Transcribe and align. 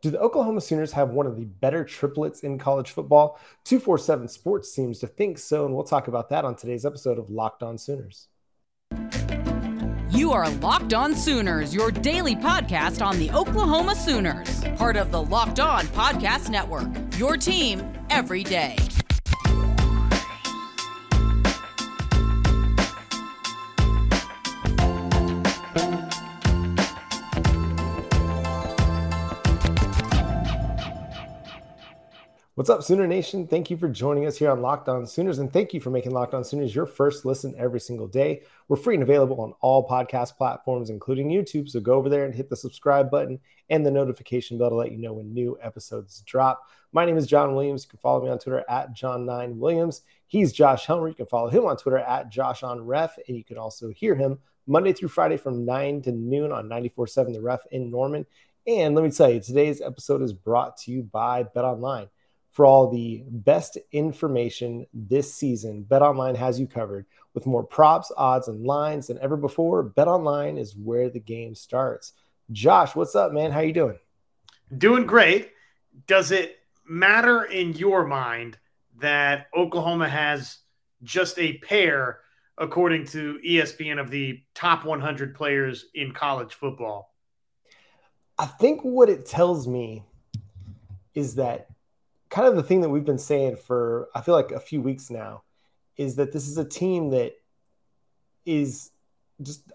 Do 0.00 0.10
the 0.10 0.20
Oklahoma 0.20 0.60
Sooners 0.60 0.92
have 0.92 1.10
one 1.10 1.26
of 1.26 1.36
the 1.36 1.44
better 1.44 1.82
triplets 1.82 2.40
in 2.40 2.56
college 2.56 2.92
football? 2.92 3.40
247 3.64 4.28
Sports 4.28 4.72
seems 4.72 5.00
to 5.00 5.08
think 5.08 5.38
so, 5.38 5.66
and 5.66 5.74
we'll 5.74 5.82
talk 5.82 6.06
about 6.06 6.28
that 6.28 6.44
on 6.44 6.54
today's 6.54 6.86
episode 6.86 7.18
of 7.18 7.30
Locked 7.30 7.64
On 7.64 7.76
Sooners. 7.76 8.28
You 10.10 10.30
are 10.30 10.48
Locked 10.50 10.94
On 10.94 11.16
Sooners, 11.16 11.74
your 11.74 11.90
daily 11.90 12.36
podcast 12.36 13.04
on 13.04 13.18
the 13.18 13.28
Oklahoma 13.32 13.96
Sooners, 13.96 14.62
part 14.76 14.96
of 14.96 15.10
the 15.10 15.20
Locked 15.20 15.58
On 15.58 15.84
Podcast 15.88 16.48
Network. 16.48 16.88
Your 17.18 17.36
team 17.36 17.82
every 18.08 18.44
day. 18.44 18.76
What's 32.58 32.70
up, 32.70 32.82
Sooner 32.82 33.06
Nation? 33.06 33.46
Thank 33.46 33.70
you 33.70 33.76
for 33.76 33.88
joining 33.88 34.26
us 34.26 34.36
here 34.36 34.50
on 34.50 34.62
Locked 34.62 34.88
On 34.88 35.06
Sooners, 35.06 35.38
and 35.38 35.52
thank 35.52 35.72
you 35.72 35.80
for 35.80 35.90
making 35.90 36.10
Locked 36.10 36.34
On 36.34 36.42
Sooners 36.42 36.74
your 36.74 36.86
first 36.86 37.24
listen 37.24 37.54
every 37.56 37.78
single 37.78 38.08
day. 38.08 38.42
We're 38.66 38.74
free 38.74 38.94
and 38.94 39.02
available 39.04 39.40
on 39.40 39.54
all 39.60 39.86
podcast 39.86 40.36
platforms, 40.36 40.90
including 40.90 41.28
YouTube. 41.28 41.68
So 41.68 41.78
go 41.78 41.92
over 41.92 42.08
there 42.08 42.24
and 42.24 42.34
hit 42.34 42.50
the 42.50 42.56
subscribe 42.56 43.12
button 43.12 43.38
and 43.70 43.86
the 43.86 43.92
notification 43.92 44.58
bell 44.58 44.70
to 44.70 44.74
let 44.74 44.90
you 44.90 44.98
know 44.98 45.12
when 45.12 45.32
new 45.32 45.56
episodes 45.62 46.20
drop. 46.26 46.64
My 46.90 47.04
name 47.04 47.16
is 47.16 47.28
John 47.28 47.54
Williams. 47.54 47.84
You 47.84 47.90
can 47.90 48.00
follow 48.00 48.24
me 48.24 48.28
on 48.28 48.40
Twitter 48.40 48.64
at 48.68 48.92
John9Williams. 48.92 50.00
He's 50.26 50.52
Josh 50.52 50.84
Helmer. 50.84 51.06
You 51.06 51.14
can 51.14 51.26
follow 51.26 51.50
him 51.50 51.64
on 51.64 51.76
Twitter 51.76 51.98
at 51.98 52.28
Josh 52.28 52.64
on 52.64 52.84
Ref, 52.84 53.18
and 53.28 53.36
you 53.36 53.44
can 53.44 53.56
also 53.56 53.90
hear 53.90 54.16
him 54.16 54.40
Monday 54.66 54.92
through 54.92 55.10
Friday 55.10 55.36
from 55.36 55.64
9 55.64 56.02
to 56.02 56.10
noon 56.10 56.50
on 56.50 56.68
94.7 56.68 57.34
The 57.34 57.40
Ref 57.40 57.60
in 57.70 57.88
Norman. 57.88 58.26
And 58.66 58.96
let 58.96 59.04
me 59.04 59.12
tell 59.12 59.30
you, 59.30 59.38
today's 59.38 59.80
episode 59.80 60.22
is 60.22 60.32
brought 60.32 60.76
to 60.78 60.90
you 60.90 61.04
by 61.04 61.44
Bet 61.44 61.64
Online 61.64 62.08
for 62.58 62.66
all 62.66 62.90
the 62.90 63.22
best 63.30 63.78
information 63.92 64.84
this 64.92 65.32
season, 65.32 65.86
BetOnline 65.88 66.34
has 66.34 66.58
you 66.58 66.66
covered 66.66 67.06
with 67.32 67.46
more 67.46 67.62
props, 67.62 68.10
odds, 68.16 68.48
and 68.48 68.66
lines 68.66 69.06
than 69.06 69.18
ever 69.20 69.36
before. 69.36 69.88
BetOnline 69.90 70.58
is 70.58 70.74
where 70.74 71.08
the 71.08 71.20
game 71.20 71.54
starts. 71.54 72.14
Josh, 72.50 72.96
what's 72.96 73.14
up, 73.14 73.30
man? 73.30 73.52
How 73.52 73.60
you 73.60 73.72
doing? 73.72 74.00
Doing 74.76 75.06
great. 75.06 75.52
Does 76.08 76.32
it 76.32 76.56
matter 76.84 77.44
in 77.44 77.74
your 77.74 78.04
mind 78.04 78.58
that 78.98 79.46
Oklahoma 79.56 80.08
has 80.08 80.58
just 81.04 81.38
a 81.38 81.58
pair, 81.58 82.18
according 82.56 83.06
to 83.06 83.38
ESPN, 83.46 84.00
of 84.00 84.10
the 84.10 84.42
top 84.56 84.84
100 84.84 85.32
players 85.36 85.84
in 85.94 86.10
college 86.10 86.54
football? 86.54 87.14
I 88.36 88.46
think 88.46 88.80
what 88.82 89.08
it 89.08 89.26
tells 89.26 89.68
me 89.68 90.02
is 91.14 91.36
that 91.36 91.67
kind 92.30 92.46
of 92.46 92.56
the 92.56 92.62
thing 92.62 92.80
that 92.82 92.88
we've 92.88 93.04
been 93.04 93.18
saying 93.18 93.56
for 93.56 94.08
I 94.14 94.20
feel 94.20 94.34
like 94.34 94.52
a 94.52 94.60
few 94.60 94.80
weeks 94.80 95.10
now 95.10 95.42
is 95.96 96.16
that 96.16 96.32
this 96.32 96.48
is 96.48 96.58
a 96.58 96.64
team 96.64 97.10
that 97.10 97.32
is 98.46 98.90
just 99.42 99.72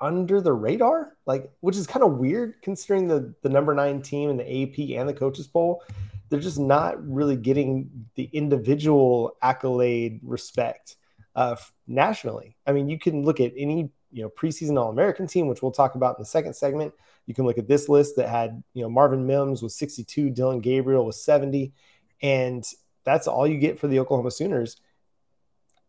under 0.00 0.40
the 0.40 0.52
radar, 0.52 1.16
like 1.26 1.50
which 1.60 1.76
is 1.76 1.86
kind 1.86 2.04
of 2.04 2.14
weird 2.14 2.54
considering 2.62 3.06
the 3.06 3.34
the 3.42 3.48
number 3.48 3.74
nine 3.74 4.02
team 4.02 4.30
in 4.30 4.36
the 4.36 4.44
AP 4.44 4.98
and 4.98 5.08
the 5.08 5.14
coaches 5.14 5.46
poll. 5.46 5.82
They're 6.28 6.40
just 6.40 6.60
not 6.60 7.04
really 7.06 7.36
getting 7.36 8.06
the 8.14 8.30
individual 8.32 9.36
accolade 9.42 10.20
respect 10.22 10.96
uh, 11.34 11.56
nationally. 11.88 12.56
I 12.66 12.72
mean, 12.72 12.88
you 12.88 12.98
can 12.98 13.24
look 13.24 13.40
at 13.40 13.52
any 13.56 13.90
you 14.12 14.22
know 14.22 14.30
preseason 14.30 14.78
All 14.78 14.90
American 14.90 15.26
team, 15.26 15.46
which 15.48 15.62
we'll 15.62 15.72
talk 15.72 15.94
about 15.94 16.16
in 16.16 16.22
the 16.22 16.26
second 16.26 16.54
segment. 16.54 16.92
You 17.26 17.34
can 17.34 17.44
look 17.44 17.58
at 17.58 17.68
this 17.68 17.88
list 17.88 18.16
that 18.16 18.28
had 18.28 18.62
you 18.74 18.82
know 18.82 18.88
Marvin 18.88 19.26
Mims 19.26 19.62
was 19.62 19.74
62, 19.74 20.30
Dillon 20.30 20.60
Gabriel 20.60 21.04
was 21.04 21.22
70, 21.22 21.72
and 22.22 22.64
that's 23.04 23.26
all 23.26 23.46
you 23.46 23.58
get 23.58 23.78
for 23.78 23.88
the 23.88 23.98
Oklahoma 23.98 24.30
Sooners. 24.30 24.76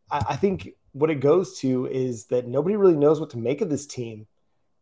I, 0.10 0.24
I 0.30 0.36
think 0.36 0.72
what 0.94 1.10
it 1.10 1.16
goes 1.16 1.60
to 1.60 1.88
is 1.88 2.26
that 2.26 2.48
nobody 2.48 2.76
really 2.76 2.95
knows 2.95 3.20
what 3.20 3.30
to 3.32 3.38
make 3.38 3.61
of 3.61 3.70
this 3.70 3.86
team 3.86 4.28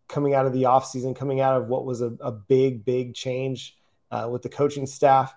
coming 0.07 0.33
out 0.33 0.45
of 0.45 0.53
the 0.53 0.63
offseason, 0.63 1.15
coming 1.15 1.39
out 1.39 1.55
of 1.55 1.67
what 1.67 1.85
was 1.85 2.01
a, 2.01 2.11
a 2.19 2.31
big, 2.31 2.83
big 2.83 3.13
change 3.13 3.77
uh, 4.11 4.27
with 4.29 4.41
the 4.41 4.49
coaching 4.49 4.85
staff. 4.85 5.33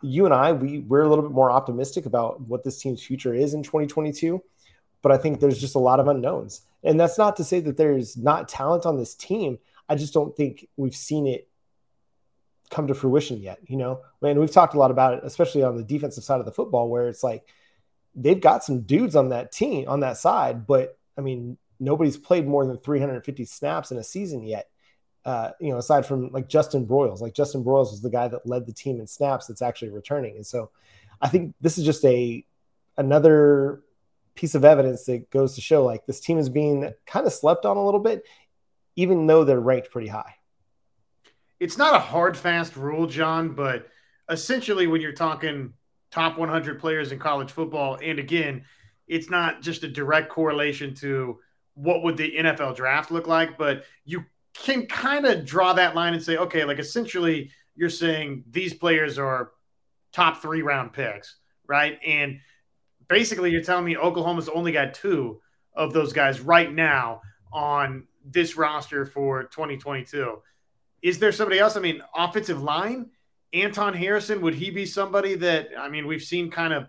You 0.00 0.24
and 0.24 0.34
I, 0.34 0.52
we 0.52 0.78
we're 0.80 1.02
a 1.02 1.08
little 1.08 1.24
bit 1.24 1.32
more 1.32 1.50
optimistic 1.50 2.06
about 2.06 2.40
what 2.40 2.64
this 2.64 2.80
team's 2.80 3.02
future 3.02 3.34
is 3.34 3.52
in 3.52 3.62
2022, 3.62 4.42
but 5.02 5.12
I 5.12 5.18
think 5.18 5.40
there's 5.40 5.60
just 5.60 5.74
a 5.74 5.80
lot 5.80 6.00
of 6.00 6.08
unknowns. 6.08 6.62
And 6.84 6.98
that's 6.98 7.18
not 7.18 7.36
to 7.36 7.44
say 7.44 7.60
that 7.60 7.76
there's 7.76 8.16
not 8.16 8.48
talent 8.48 8.86
on 8.86 8.96
this 8.96 9.14
team. 9.14 9.58
I 9.88 9.96
just 9.96 10.14
don't 10.14 10.36
think 10.36 10.68
we've 10.76 10.94
seen 10.94 11.26
it 11.26 11.48
come 12.72 12.88
to 12.88 12.94
fruition 12.94 13.38
yet. 13.40 13.58
You 13.66 13.76
know, 13.76 14.00
and 14.22 14.40
we've 14.40 14.50
talked 14.50 14.74
a 14.74 14.78
lot 14.78 14.90
about 14.90 15.14
it, 15.14 15.20
especially 15.22 15.62
on 15.62 15.76
the 15.76 15.84
defensive 15.84 16.24
side 16.24 16.40
of 16.40 16.46
the 16.46 16.52
football, 16.52 16.88
where 16.88 17.08
it's 17.08 17.22
like 17.22 17.44
they've 18.14 18.40
got 18.40 18.64
some 18.64 18.80
dudes 18.80 19.14
on 19.14 19.28
that 19.28 19.52
team 19.52 19.88
on 19.88 20.00
that 20.00 20.16
side, 20.16 20.66
but 20.66 20.98
I 21.16 21.20
mean, 21.20 21.58
nobody's 21.78 22.16
played 22.16 22.46
more 22.46 22.66
than 22.66 22.78
350 22.78 23.44
snaps 23.44 23.90
in 23.90 23.98
a 23.98 24.04
season 24.04 24.44
yet. 24.44 24.68
Uh, 25.24 25.50
you 25.60 25.70
know, 25.70 25.78
aside 25.78 26.04
from 26.04 26.32
like 26.32 26.48
Justin 26.48 26.84
Broiles, 26.84 27.20
like 27.20 27.34
Justin 27.34 27.62
Broiles 27.62 27.90
was 27.92 28.02
the 28.02 28.10
guy 28.10 28.26
that 28.28 28.46
led 28.46 28.66
the 28.66 28.72
team 28.72 28.98
in 28.98 29.06
snaps 29.06 29.46
that's 29.46 29.62
actually 29.62 29.90
returning. 29.90 30.34
And 30.34 30.46
so 30.46 30.70
I 31.20 31.28
think 31.28 31.54
this 31.60 31.78
is 31.78 31.84
just 31.84 32.04
a 32.04 32.44
another 32.96 33.82
piece 34.34 34.54
of 34.54 34.64
evidence 34.64 35.04
that 35.04 35.30
goes 35.30 35.54
to 35.54 35.60
show 35.60 35.84
like 35.84 36.06
this 36.06 36.20
team 36.20 36.38
is 36.38 36.48
being 36.48 36.90
kind 37.06 37.26
of 37.26 37.32
slept 37.32 37.64
on 37.64 37.76
a 37.76 37.84
little 37.84 38.00
bit, 38.00 38.24
even 38.96 39.26
though 39.26 39.44
they're 39.44 39.60
ranked 39.60 39.90
pretty 39.90 40.08
high 40.08 40.34
it's 41.62 41.78
not 41.78 41.94
a 41.94 42.00
hard 42.00 42.36
fast 42.36 42.74
rule, 42.74 43.06
John, 43.06 43.50
but 43.50 43.86
essentially 44.28 44.88
when 44.88 45.00
you're 45.00 45.12
talking 45.12 45.74
top 46.10 46.36
100 46.36 46.80
players 46.80 47.12
in 47.12 47.20
college 47.20 47.52
football, 47.52 48.00
and 48.02 48.18
again, 48.18 48.64
it's 49.06 49.30
not 49.30 49.62
just 49.62 49.84
a 49.84 49.88
direct 49.88 50.28
correlation 50.28 50.92
to 50.96 51.38
what 51.74 52.02
would 52.02 52.16
the 52.16 52.34
NFL 52.36 52.74
draft 52.74 53.12
look 53.12 53.28
like, 53.28 53.56
but 53.56 53.84
you 54.04 54.24
can 54.54 54.86
kind 54.86 55.24
of 55.24 55.44
draw 55.44 55.72
that 55.74 55.94
line 55.94 56.14
and 56.14 56.22
say, 56.22 56.36
okay, 56.36 56.64
like 56.64 56.80
essentially 56.80 57.52
you're 57.76 57.88
saying 57.88 58.42
these 58.50 58.74
players 58.74 59.16
are 59.16 59.52
top 60.12 60.42
three 60.42 60.62
round 60.62 60.92
picks, 60.92 61.36
right? 61.68 61.96
And 62.04 62.40
basically 63.08 63.52
you're 63.52 63.62
telling 63.62 63.84
me 63.84 63.96
Oklahoma's 63.96 64.48
only 64.48 64.72
got 64.72 64.94
two 64.94 65.40
of 65.76 65.92
those 65.92 66.12
guys 66.12 66.40
right 66.40 66.72
now 66.72 67.20
on 67.52 68.08
this 68.24 68.56
roster 68.56 69.06
for 69.06 69.44
2022. 69.44 70.38
Is 71.02 71.18
there 71.18 71.32
somebody 71.32 71.58
else? 71.58 71.76
I 71.76 71.80
mean, 71.80 72.00
offensive 72.14 72.62
line, 72.62 73.10
Anton 73.52 73.94
Harrison, 73.94 74.40
would 74.40 74.54
he 74.54 74.70
be 74.70 74.86
somebody 74.86 75.34
that, 75.36 75.70
I 75.78 75.88
mean, 75.88 76.06
we've 76.06 76.22
seen 76.22 76.50
kind 76.50 76.72
of 76.72 76.88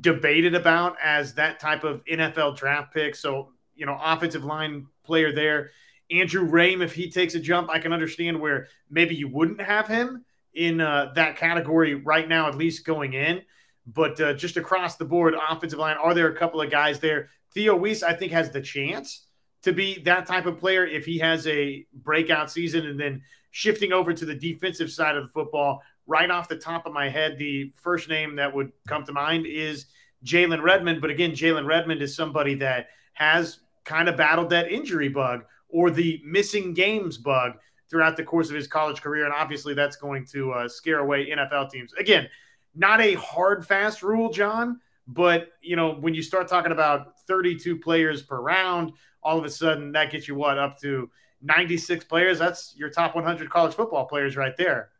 debated 0.00 0.54
about 0.54 0.96
as 1.02 1.34
that 1.34 1.58
type 1.58 1.84
of 1.84 2.04
NFL 2.04 2.56
draft 2.56 2.94
pick? 2.94 3.14
So, 3.16 3.52
you 3.74 3.84
know, 3.84 3.98
offensive 4.00 4.44
line 4.44 4.86
player 5.04 5.32
there. 5.32 5.70
Andrew 6.10 6.48
Raym, 6.48 6.82
if 6.82 6.94
he 6.94 7.10
takes 7.10 7.34
a 7.34 7.40
jump, 7.40 7.68
I 7.68 7.80
can 7.80 7.92
understand 7.92 8.40
where 8.40 8.68
maybe 8.88 9.16
you 9.16 9.28
wouldn't 9.28 9.60
have 9.60 9.88
him 9.88 10.24
in 10.54 10.80
uh, 10.80 11.12
that 11.16 11.36
category 11.36 11.94
right 11.94 12.28
now, 12.28 12.48
at 12.48 12.56
least 12.56 12.86
going 12.86 13.12
in. 13.12 13.42
But 13.86 14.20
uh, 14.20 14.34
just 14.34 14.56
across 14.56 14.96
the 14.96 15.04
board, 15.04 15.34
offensive 15.48 15.78
line, 15.78 15.96
are 15.96 16.14
there 16.14 16.28
a 16.28 16.36
couple 16.36 16.60
of 16.60 16.70
guys 16.70 17.00
there? 17.00 17.30
Theo 17.52 17.76
Wease, 17.76 18.02
I 18.02 18.14
think, 18.14 18.32
has 18.32 18.50
the 18.50 18.60
chance 18.60 19.25
to 19.66 19.72
be 19.72 20.00
that 20.04 20.26
type 20.26 20.46
of 20.46 20.60
player 20.60 20.86
if 20.86 21.04
he 21.04 21.18
has 21.18 21.44
a 21.48 21.84
breakout 21.92 22.52
season 22.52 22.86
and 22.86 23.00
then 23.00 23.20
shifting 23.50 23.92
over 23.92 24.12
to 24.12 24.24
the 24.24 24.34
defensive 24.34 24.92
side 24.92 25.16
of 25.16 25.24
the 25.24 25.28
football. 25.28 25.82
Right 26.06 26.30
off 26.30 26.48
the 26.48 26.56
top 26.56 26.86
of 26.86 26.92
my 26.92 27.08
head, 27.08 27.36
the 27.36 27.72
first 27.74 28.08
name 28.08 28.36
that 28.36 28.54
would 28.54 28.70
come 28.86 29.02
to 29.02 29.12
mind 29.12 29.44
is 29.44 29.86
Jalen 30.24 30.62
Redmond. 30.62 31.00
But 31.00 31.10
again, 31.10 31.32
Jalen 31.32 31.66
Redmond 31.66 32.00
is 32.00 32.14
somebody 32.14 32.54
that 32.54 32.90
has 33.14 33.58
kind 33.84 34.08
of 34.08 34.16
battled 34.16 34.50
that 34.50 34.70
injury 34.70 35.08
bug 35.08 35.42
or 35.68 35.90
the 35.90 36.22
missing 36.24 36.72
games 36.72 37.18
bug 37.18 37.54
throughout 37.90 38.16
the 38.16 38.22
course 38.22 38.48
of 38.48 38.54
his 38.54 38.68
college 38.68 39.02
career. 39.02 39.24
And 39.24 39.34
obviously, 39.34 39.74
that's 39.74 39.96
going 39.96 40.26
to 40.26 40.52
uh, 40.52 40.68
scare 40.68 41.00
away 41.00 41.28
NFL 41.28 41.70
teams. 41.70 41.92
Again, 41.94 42.28
not 42.76 43.00
a 43.00 43.14
hard, 43.14 43.66
fast 43.66 44.04
rule, 44.04 44.32
John. 44.32 44.78
But, 45.08 45.48
you 45.60 45.74
know, 45.74 45.94
when 45.94 46.14
you 46.14 46.22
start 46.22 46.46
talking 46.46 46.70
about 46.70 47.18
32 47.26 47.78
players 47.78 48.22
per 48.22 48.40
round, 48.40 48.92
all 49.26 49.38
of 49.38 49.44
a 49.44 49.50
sudden 49.50 49.90
that 49.92 50.12
gets 50.12 50.28
you 50.28 50.36
what 50.36 50.56
up 50.56 50.78
to 50.80 51.10
96 51.42 52.04
players. 52.04 52.38
That's 52.38 52.74
your 52.76 52.90
top 52.90 53.16
100 53.16 53.50
college 53.50 53.74
football 53.74 54.06
players 54.06 54.36
right 54.36 54.56
there. 54.56 54.90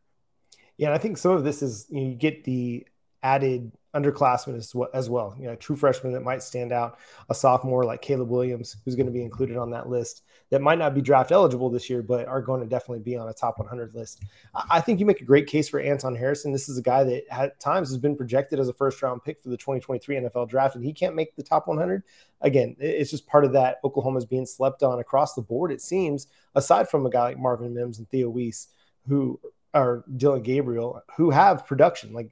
Yeah, 0.77 0.89
and 0.89 0.95
I 0.95 0.99
think 0.99 1.17
some 1.17 1.31
of 1.31 1.45
this 1.45 1.63
is 1.63 1.87
you, 1.89 2.01
know, 2.01 2.09
you 2.09 2.15
get 2.17 2.43
the 2.45 2.87
added 3.23 3.73
underclassmen 3.97 4.57
as 4.57 4.75
well, 4.75 4.91
as 4.93 5.09
well. 5.09 5.35
You 5.39 5.47
know, 5.47 5.57
true 5.57 5.77
freshmen 5.77 6.13
that 6.13 6.23
might 6.23 6.43
stand 6.43 6.73
out, 6.73 6.99
a 7.31 7.35
sophomore 7.35 7.85
like 7.85 8.03
Caleb 8.03 8.29
Williams, 8.29 8.77
who's 8.85 8.95
going 8.95 9.07
to 9.07 9.13
be 9.13 9.23
included 9.23 9.57
on 9.57 9.71
that 9.71 9.89
list, 9.89 10.23
that 10.51 10.61
might 10.61 10.79
not 10.79 10.95
be 10.95 11.01
draft 11.01 11.33
eligible 11.33 11.71
this 11.71 11.91
year, 11.91 12.03
but 12.03 12.29
are 12.29 12.43
going 12.43 12.61
to 12.61 12.67
definitely 12.67 13.03
be 13.03 13.17
on 13.17 13.29
a 13.29 13.33
top 13.33 13.59
100 13.59 13.95
list. 13.95 14.23
I 14.71 14.81
think 14.81 15.01
you 15.01 15.07
make 15.07 15.21
a 15.21 15.25
great 15.25 15.47
case 15.47 15.69
for 15.69 15.81
Anton 15.81 16.15
Harrison. 16.15 16.53
This 16.53 16.69
is 16.69 16.79
a 16.79 16.83
guy 16.83 17.03
that 17.05 17.25
at 17.31 17.59
times 17.59 17.89
has 17.89 17.99
been 17.99 18.17
projected 18.17 18.61
as 18.61 18.69
a 18.69 18.75
first 18.75 19.03
round 19.03 19.25
pick 19.25 19.41
for 19.41 19.49
the 19.49 19.57
2023 19.57 20.17
NFL 20.17 20.49
draft, 20.49 20.77
and 20.77 20.85
he 20.85 20.93
can't 20.93 21.17
make 21.17 21.35
the 21.35 21.43
top 21.43 21.67
100. 21.67 22.03
Again, 22.43 22.77
it's 22.79 23.11
just 23.11 23.27
part 23.27 23.45
of 23.45 23.53
that. 23.55 23.79
Oklahoma's 23.83 24.27
being 24.27 24.47
slept 24.47 24.83
on 24.83 25.01
across 25.01 25.35
the 25.35 25.43
board, 25.43 25.73
it 25.73 25.81
seems, 25.81 26.27
aside 26.55 26.89
from 26.89 27.07
a 27.07 27.11
guy 27.11 27.23
like 27.23 27.39
Marvin 27.39 27.75
Mims 27.75 27.99
and 27.99 28.09
Theo 28.11 28.29
Wease, 28.29 28.69
who 29.09 29.41
or 29.75 30.05
Dillon 30.17 30.43
Gabriel, 30.43 31.03
who 31.17 31.31
have 31.31 31.67
production. 31.67 32.13
Like 32.13 32.31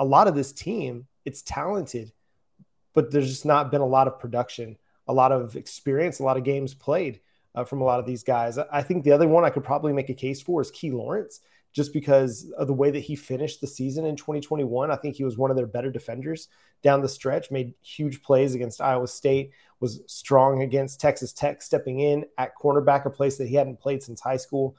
a 0.00 0.04
lot 0.04 0.26
of 0.26 0.34
this 0.34 0.50
team, 0.50 1.06
it's 1.26 1.42
talented, 1.42 2.10
but 2.94 3.12
there's 3.12 3.28
just 3.28 3.44
not 3.44 3.70
been 3.70 3.82
a 3.82 3.86
lot 3.86 4.08
of 4.08 4.18
production, 4.18 4.78
a 5.06 5.12
lot 5.12 5.30
of 5.30 5.56
experience, 5.56 6.18
a 6.18 6.24
lot 6.24 6.38
of 6.38 6.42
games 6.42 6.72
played 6.72 7.20
uh, 7.54 7.64
from 7.64 7.82
a 7.82 7.84
lot 7.84 8.00
of 8.00 8.06
these 8.06 8.22
guys. 8.22 8.56
I 8.58 8.82
think 8.82 9.04
the 9.04 9.12
other 9.12 9.28
one 9.28 9.44
I 9.44 9.50
could 9.50 9.62
probably 9.62 9.92
make 9.92 10.08
a 10.08 10.14
case 10.14 10.40
for 10.40 10.62
is 10.62 10.70
Key 10.70 10.90
Lawrence, 10.90 11.40
just 11.72 11.92
because 11.92 12.50
of 12.56 12.66
the 12.66 12.72
way 12.72 12.90
that 12.90 13.00
he 13.00 13.14
finished 13.14 13.60
the 13.60 13.66
season 13.66 14.06
in 14.06 14.16
2021. 14.16 14.90
I 14.90 14.96
think 14.96 15.16
he 15.16 15.24
was 15.24 15.36
one 15.36 15.50
of 15.50 15.56
their 15.56 15.66
better 15.66 15.90
defenders 15.90 16.48
down 16.82 17.02
the 17.02 17.08
stretch, 17.08 17.50
made 17.50 17.74
huge 17.82 18.22
plays 18.22 18.54
against 18.54 18.80
Iowa 18.80 19.06
State, 19.06 19.50
was 19.80 20.00
strong 20.06 20.62
against 20.62 20.98
Texas 20.98 21.34
Tech, 21.34 21.60
stepping 21.60 22.00
in 22.00 22.24
at 22.38 22.56
cornerback, 22.56 23.04
a 23.04 23.10
place 23.10 23.36
that 23.36 23.48
he 23.48 23.54
hadn't 23.54 23.80
played 23.80 24.02
since 24.02 24.22
high 24.22 24.38
school. 24.38 24.76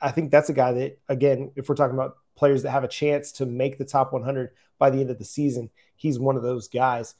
I 0.00 0.10
think 0.10 0.32
that's 0.32 0.50
a 0.50 0.54
guy 0.54 0.72
that, 0.72 0.98
again, 1.08 1.52
if 1.54 1.68
we're 1.68 1.76
talking 1.76 1.94
about 1.94 2.16
players 2.36 2.62
that 2.62 2.70
have 2.70 2.84
a 2.84 2.88
chance 2.88 3.32
to 3.32 3.46
make 3.46 3.78
the 3.78 3.84
top 3.84 4.12
100 4.12 4.50
by 4.78 4.90
the 4.90 5.00
end 5.00 5.10
of 5.10 5.18
the 5.18 5.24
season, 5.24 5.70
he's 5.96 6.18
one 6.18 6.36
of 6.36 6.42
those 6.42 6.68
guys. 6.68 7.14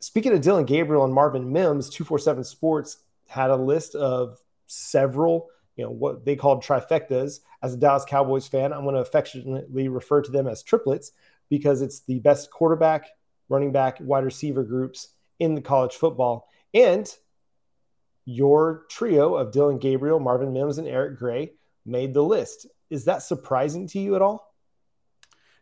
Speaking 0.00 0.32
of 0.32 0.40
Dillon 0.40 0.64
Gabriel 0.64 1.04
and 1.04 1.14
Marvin 1.14 1.52
Mims, 1.52 1.88
247 1.88 2.44
Sports 2.44 2.98
had 3.28 3.50
a 3.50 3.56
list 3.56 3.94
of 3.94 4.38
several, 4.66 5.48
you 5.76 5.84
know, 5.84 5.90
what 5.90 6.24
they 6.24 6.36
called 6.36 6.62
trifectas. 6.62 7.40
As 7.62 7.74
a 7.74 7.76
Dallas 7.76 8.04
Cowboys 8.06 8.46
fan, 8.46 8.72
I'm 8.72 8.82
going 8.82 8.94
to 8.94 9.00
affectionately 9.00 9.88
refer 9.88 10.22
to 10.22 10.30
them 10.30 10.46
as 10.46 10.62
triplets 10.62 11.12
because 11.48 11.80
it's 11.80 12.00
the 12.00 12.20
best 12.20 12.50
quarterback, 12.50 13.06
running 13.48 13.72
back, 13.72 13.98
wide 14.00 14.24
receiver 14.24 14.64
groups 14.64 15.08
in 15.38 15.54
the 15.54 15.60
college 15.60 15.94
football. 15.94 16.48
And 16.74 17.12
your 18.24 18.84
trio 18.90 19.36
of 19.36 19.52
Dillon 19.52 19.78
Gabriel, 19.78 20.20
Marvin 20.20 20.52
Mims, 20.52 20.78
and 20.78 20.88
Eric 20.88 21.18
Gray 21.18 21.52
made 21.84 22.12
the 22.12 22.22
list. 22.22 22.66
Is 22.90 23.04
that 23.04 23.22
surprising 23.22 23.86
to 23.88 23.98
you 23.98 24.16
at 24.16 24.22
all? 24.22 24.54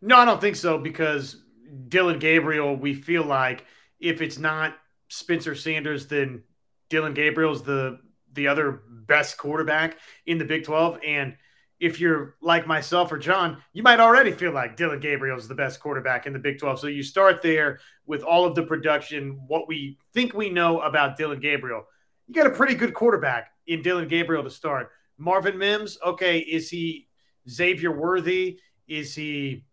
No, 0.04 0.16
I 0.18 0.26
don't 0.26 0.40
think 0.40 0.56
so 0.56 0.76
because 0.76 1.42
Dillon 1.88 2.18
Gabriel, 2.18 2.76
we 2.76 2.92
feel 2.92 3.24
like 3.24 3.64
if 3.98 4.20
it's 4.20 4.36
not 4.36 4.76
Spencer 5.08 5.54
Sanders, 5.54 6.08
then 6.08 6.42
Dillon 6.90 7.14
Gabriel's 7.14 7.62
the 7.62 8.00
the 8.34 8.48
other 8.48 8.82
best 9.06 9.38
quarterback 9.38 9.96
in 10.26 10.36
the 10.36 10.44
Big 10.44 10.64
12. 10.64 10.98
And 11.06 11.36
if 11.80 12.00
you're 12.00 12.34
like 12.42 12.66
myself 12.66 13.12
or 13.12 13.18
John, 13.18 13.62
you 13.72 13.82
might 13.82 13.98
already 13.98 14.32
feel 14.32 14.52
like 14.52 14.76
Dillon 14.76 15.00
Gabriel 15.00 15.38
is 15.38 15.48
the 15.48 15.54
best 15.54 15.80
quarterback 15.80 16.26
in 16.26 16.34
the 16.34 16.38
Big 16.38 16.58
12. 16.58 16.80
So 16.80 16.86
you 16.88 17.02
start 17.02 17.40
there 17.40 17.78
with 18.04 18.22
all 18.22 18.44
of 18.44 18.54
the 18.54 18.64
production, 18.64 19.40
what 19.46 19.68
we 19.68 19.96
think 20.12 20.34
we 20.34 20.50
know 20.50 20.80
about 20.80 21.16
Dillon 21.16 21.40
Gabriel. 21.40 21.84
You 22.26 22.34
got 22.34 22.46
a 22.46 22.50
pretty 22.50 22.74
good 22.74 22.92
quarterback 22.92 23.52
in 23.66 23.80
Dillon 23.80 24.08
Gabriel 24.08 24.44
to 24.44 24.50
start. 24.50 24.90
Marvin 25.16 25.56
Mims, 25.56 25.96
okay, 26.04 26.40
is 26.40 26.68
he 26.68 27.08
Xavier 27.48 27.90
Worthy? 27.90 28.58
Is 28.86 29.14
he 29.14 29.64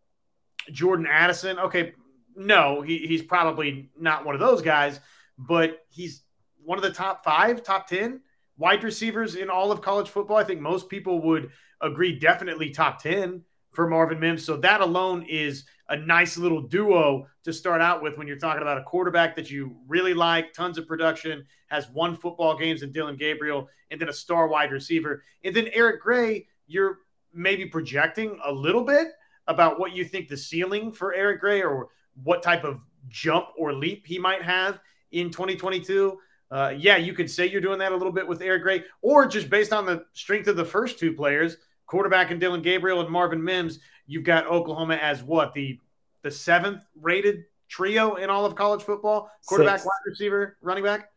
Jordan 0.71 1.07
Addison? 1.07 1.59
Okay, 1.59 1.93
no, 2.35 2.81
he, 2.81 2.99
he's 2.99 3.23
probably 3.23 3.89
not 3.97 4.25
one 4.25 4.35
of 4.35 4.41
those 4.41 4.61
guys, 4.61 4.99
but 5.37 5.79
he's 5.89 6.23
one 6.63 6.77
of 6.77 6.83
the 6.83 6.91
top 6.91 7.23
five, 7.23 7.63
top 7.63 7.87
10 7.87 8.21
wide 8.57 8.83
receivers 8.83 9.35
in 9.35 9.49
all 9.49 9.71
of 9.71 9.81
college 9.81 10.09
football. 10.09 10.37
I 10.37 10.43
think 10.43 10.61
most 10.61 10.89
people 10.89 11.21
would 11.23 11.49
agree 11.81 12.19
definitely 12.19 12.69
top 12.69 13.01
10 13.01 13.43
for 13.71 13.87
Marvin 13.87 14.19
Mims. 14.19 14.45
So 14.45 14.57
that 14.57 14.81
alone 14.81 15.25
is 15.27 15.63
a 15.89 15.97
nice 15.97 16.37
little 16.37 16.61
duo 16.61 17.27
to 17.43 17.51
start 17.51 17.81
out 17.81 18.03
with 18.03 18.17
when 18.17 18.27
you're 18.27 18.37
talking 18.37 18.61
about 18.61 18.77
a 18.77 18.83
quarterback 18.83 19.35
that 19.35 19.49
you 19.49 19.75
really 19.87 20.13
like, 20.13 20.53
tons 20.53 20.77
of 20.77 20.87
production, 20.87 21.45
has 21.67 21.89
won 21.89 22.15
football 22.15 22.57
games 22.57 22.83
in 22.83 22.91
Dillon 22.91 23.17
Gabriel, 23.17 23.67
and 23.89 23.99
then 23.99 24.09
a 24.09 24.13
star 24.13 24.47
wide 24.47 24.71
receiver. 24.71 25.23
And 25.43 25.55
then 25.55 25.69
Eric 25.73 26.01
Gray, 26.01 26.47
you're 26.67 26.99
maybe 27.33 27.65
projecting 27.65 28.39
a 28.45 28.51
little 28.51 28.83
bit 28.83 29.07
about 29.47 29.79
what 29.79 29.95
you 29.95 30.05
think 30.05 30.27
the 30.27 30.37
ceiling 30.37 30.91
for 30.91 31.13
Eric 31.13 31.41
Gray 31.41 31.61
or 31.61 31.89
what 32.23 32.43
type 32.43 32.63
of 32.63 32.79
jump 33.09 33.47
or 33.57 33.73
leap 33.73 34.05
he 34.05 34.19
might 34.19 34.41
have 34.41 34.79
in 35.11 35.29
2022 35.29 36.17
uh, 36.51 36.73
yeah, 36.77 36.97
you 36.97 37.13
could 37.13 37.31
say 37.31 37.47
you're 37.47 37.61
doing 37.61 37.79
that 37.79 37.93
a 37.93 37.95
little 37.95 38.11
bit 38.11 38.27
with 38.27 38.41
Eric 38.41 38.63
Gray, 38.63 38.83
or 39.01 39.25
just 39.25 39.49
based 39.49 39.71
on 39.71 39.85
the 39.85 40.03
strength 40.11 40.49
of 40.49 40.57
the 40.57 40.65
first 40.65 40.99
two 40.99 41.13
players, 41.13 41.55
quarterback 41.85 42.29
and 42.29 42.41
Dillon 42.41 42.61
Gabriel 42.61 42.99
and 42.99 43.09
Marvin 43.09 43.41
Mims, 43.41 43.79
you've 44.05 44.25
got 44.25 44.45
Oklahoma 44.47 44.95
as 44.95 45.23
what 45.23 45.53
the 45.53 45.79
the 46.23 46.29
seventh 46.29 46.83
rated 46.99 47.45
trio 47.69 48.15
in 48.15 48.29
all 48.29 48.45
of 48.45 48.55
college 48.55 48.83
football: 48.83 49.31
quarterback, 49.47 49.79
sixth. 49.79 49.85
wide 49.85 50.09
receiver, 50.09 50.57
running 50.61 50.83
back. 50.83 51.09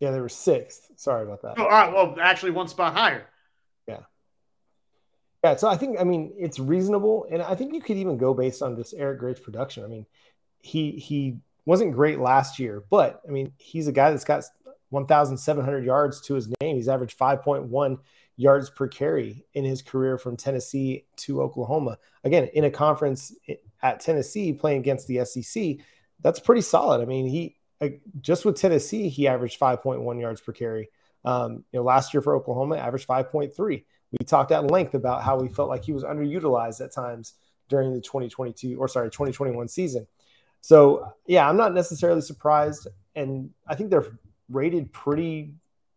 Yeah, 0.00 0.12
they 0.12 0.20
were 0.20 0.30
sixth. 0.30 0.92
Sorry 0.96 1.24
about 1.24 1.42
that. 1.42 1.54
Oh, 1.58 1.64
all 1.64 1.68
right. 1.68 1.92
Well, 1.92 2.16
actually, 2.18 2.52
one 2.52 2.68
spot 2.68 2.94
higher. 2.94 3.26
Yeah. 5.44 5.56
So 5.56 5.68
I 5.68 5.76
think, 5.76 6.00
I 6.00 6.04
mean, 6.04 6.32
it's 6.36 6.58
reasonable, 6.58 7.26
and 7.30 7.42
I 7.42 7.54
think 7.54 7.74
you 7.74 7.80
could 7.80 7.96
even 7.96 8.16
go 8.16 8.34
based 8.34 8.62
on 8.62 8.76
just 8.76 8.94
Eric 8.96 9.20
Gray's 9.20 9.38
production. 9.38 9.84
I 9.84 9.86
mean, 9.86 10.06
he 10.60 10.92
he 10.92 11.38
wasn't 11.64 11.92
great 11.92 12.18
last 12.18 12.58
year, 12.58 12.82
but 12.90 13.20
I 13.26 13.30
mean, 13.30 13.52
he's 13.58 13.86
a 13.86 13.92
guy 13.92 14.10
that's 14.10 14.24
got 14.24 14.44
1,700 14.90 15.84
yards 15.84 16.20
to 16.22 16.34
his 16.34 16.48
name. 16.60 16.76
He's 16.76 16.88
averaged 16.88 17.18
5.1 17.18 17.98
yards 18.36 18.70
per 18.70 18.88
carry 18.88 19.44
in 19.54 19.64
his 19.64 19.82
career 19.82 20.16
from 20.16 20.36
Tennessee 20.36 21.04
to 21.16 21.42
Oklahoma. 21.42 21.98
Again, 22.24 22.48
in 22.54 22.64
a 22.64 22.70
conference 22.70 23.34
at 23.82 24.00
Tennessee 24.00 24.52
playing 24.52 24.80
against 24.80 25.06
the 25.06 25.24
SEC, 25.24 25.76
that's 26.20 26.40
pretty 26.40 26.62
solid. 26.62 27.00
I 27.00 27.04
mean, 27.04 27.26
he 27.26 27.56
just 28.20 28.44
with 28.44 28.56
Tennessee, 28.56 29.08
he 29.08 29.28
averaged 29.28 29.60
5.1 29.60 30.20
yards 30.20 30.40
per 30.40 30.52
carry. 30.52 30.90
Um, 31.24 31.64
you 31.72 31.78
know, 31.78 31.82
last 31.82 32.14
year 32.14 32.22
for 32.22 32.34
Oklahoma, 32.34 32.76
averaged 32.76 33.06
5.3. 33.06 33.84
We 34.12 34.24
talked 34.24 34.52
at 34.52 34.70
length 34.70 34.94
about 34.94 35.22
how 35.22 35.38
we 35.38 35.48
felt 35.48 35.68
like 35.68 35.84
he 35.84 35.92
was 35.92 36.04
underutilized 36.04 36.80
at 36.80 36.92
times 36.92 37.34
during 37.68 37.92
the 37.92 38.00
2022 38.00 38.78
or 38.78 38.88
sorry 38.88 39.10
2021 39.10 39.68
season. 39.68 40.06
So 40.60 41.12
yeah, 41.26 41.48
I'm 41.48 41.56
not 41.56 41.74
necessarily 41.74 42.20
surprised, 42.20 42.88
and 43.14 43.50
I 43.66 43.74
think 43.74 43.90
they're 43.90 44.06
rated 44.48 44.92
pretty 44.92 45.54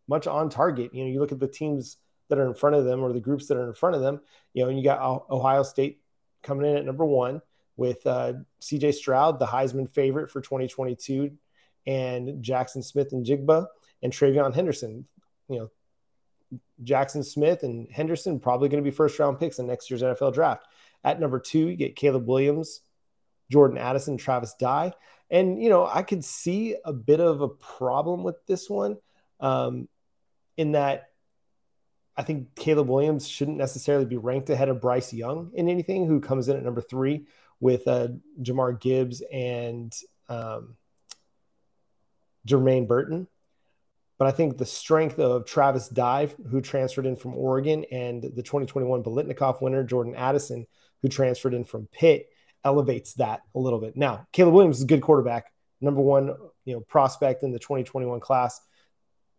much 0.08 0.28
on 0.28 0.50
target. 0.50 0.94
You 0.94 1.06
know, 1.06 1.12
you 1.12 1.20
look 1.20 1.32
at 1.32 1.40
the 1.40 1.48
teams 1.48 1.98
that 2.28 2.38
are 2.38 2.48
in 2.48 2.54
front 2.54 2.76
of 2.76 2.86
them 2.86 3.02
or 3.02 3.12
the 3.12 3.20
groups 3.20 3.48
that 3.48 3.58
are 3.58 3.68
in 3.68 3.74
front 3.74 3.96
of 3.96 4.02
them. 4.02 4.22
You 4.54 4.64
know, 4.64 4.70
and 4.70 4.78
you 4.78 4.84
got 4.84 5.30
Ohio 5.30 5.64
State 5.64 6.02
coming 6.44 6.70
in 6.70 6.78
at 6.78 6.86
number 6.86 7.06
one 7.06 7.42
with 7.78 8.06
uh, 8.06 8.34
C.J. 8.60 8.92
Stroud, 8.94 9.40
the 9.40 9.46
Heisman 9.46 9.90
favorite 9.90 10.30
for 10.30 10.42
2022, 10.42 11.32
and 11.88 12.44
Jaxon 12.44 12.84
Smith-Njigba 12.84 13.66
and 14.04 14.14
TreVeyon 14.14 14.54
Henderson. 14.54 15.06
You 15.50 15.60
know, 15.60 15.72
Jaxon 16.84 17.24
Smith 17.24 17.64
and 17.64 17.92
Henderson 17.92 18.40
probably 18.40 18.70
going 18.70 18.84
to 18.84 18.90
be 18.90 18.96
first 18.96 19.20
round 19.20 19.40
picks 19.40 19.60
in 19.60 19.68
next 19.68 19.90
year's 19.90 20.02
NFL 20.02 20.34
draft. 20.34 20.68
At 21.04 21.20
number 21.20 21.40
two, 21.40 21.70
you 21.70 21.76
get 21.76 21.96
Caleb 21.96 22.28
Williams, 22.28 22.82
Jordan 23.52 23.78
Addison, 23.78 24.18
Travis 24.18 24.54
Dye. 24.54 24.94
And, 25.30 25.62
you 25.62 25.70
know, 25.70 25.86
I 25.86 26.04
could 26.04 26.26
see 26.26 26.76
a 26.84 26.94
bit 26.94 27.20
of 27.20 27.42
a 27.42 27.48
problem 27.48 28.24
with 28.24 28.46
this 28.48 28.70
one 28.70 28.98
um, 29.40 29.88
in 30.58 30.74
that 30.74 31.10
I 32.18 32.24
think 32.24 32.56
Caleb 32.56 32.90
Williams 32.90 33.28
shouldn't 33.28 33.58
necessarily 33.58 34.06
be 34.06 34.18
ranked 34.18 34.50
ahead 34.50 34.70
of 34.70 34.82
Bryce 34.82 35.14
Young 35.14 35.52
in 35.54 35.70
anything, 35.70 36.06
who 36.06 36.20
comes 36.20 36.50
in 36.50 36.58
at 36.58 36.64
number 36.64 36.82
three 36.82 37.26
with 37.60 37.88
uh, 37.88 38.10
Jahmyr 38.42 38.80
Gibbs 38.80 39.24
and 39.32 39.94
um, 40.28 40.76
Jermaine 42.46 42.88
Burton. 42.88 43.28
But 44.22 44.28
I 44.28 44.34
think 44.34 44.60
the 44.60 44.68
strength 44.68 45.18
of 45.18 45.46
Travis 45.46 45.88
Dye, 45.88 46.28
who 46.52 46.62
transferred 46.62 47.08
in 47.08 47.16
from 47.16 47.34
Oregon, 47.34 47.86
and 47.92 48.22
the 48.22 48.44
2021 48.44 49.02
Biletnikoff 49.02 49.64
winner, 49.64 49.84
Jordan 49.84 50.14
Addison, 50.14 50.68
who 51.02 51.10
transferred 51.10 51.56
in 51.56 51.64
from 51.64 51.88
Pitt, 51.92 52.30
elevates 52.64 53.16
that 53.16 53.42
a 53.56 53.60
little 53.60 53.80
bit. 53.80 53.98
Now, 53.98 54.28
Caleb 54.32 54.54
Williams 54.54 54.78
is 54.78 54.84
a 54.84 54.86
good 54.86 55.02
quarterback, 55.02 55.52
number 55.82 56.02
one, 56.02 56.36
you 56.66 56.76
know, 56.76 56.82
prospect 56.82 57.42
in 57.42 57.52
the 57.52 57.58
2021 57.58 58.20
class. 58.20 58.62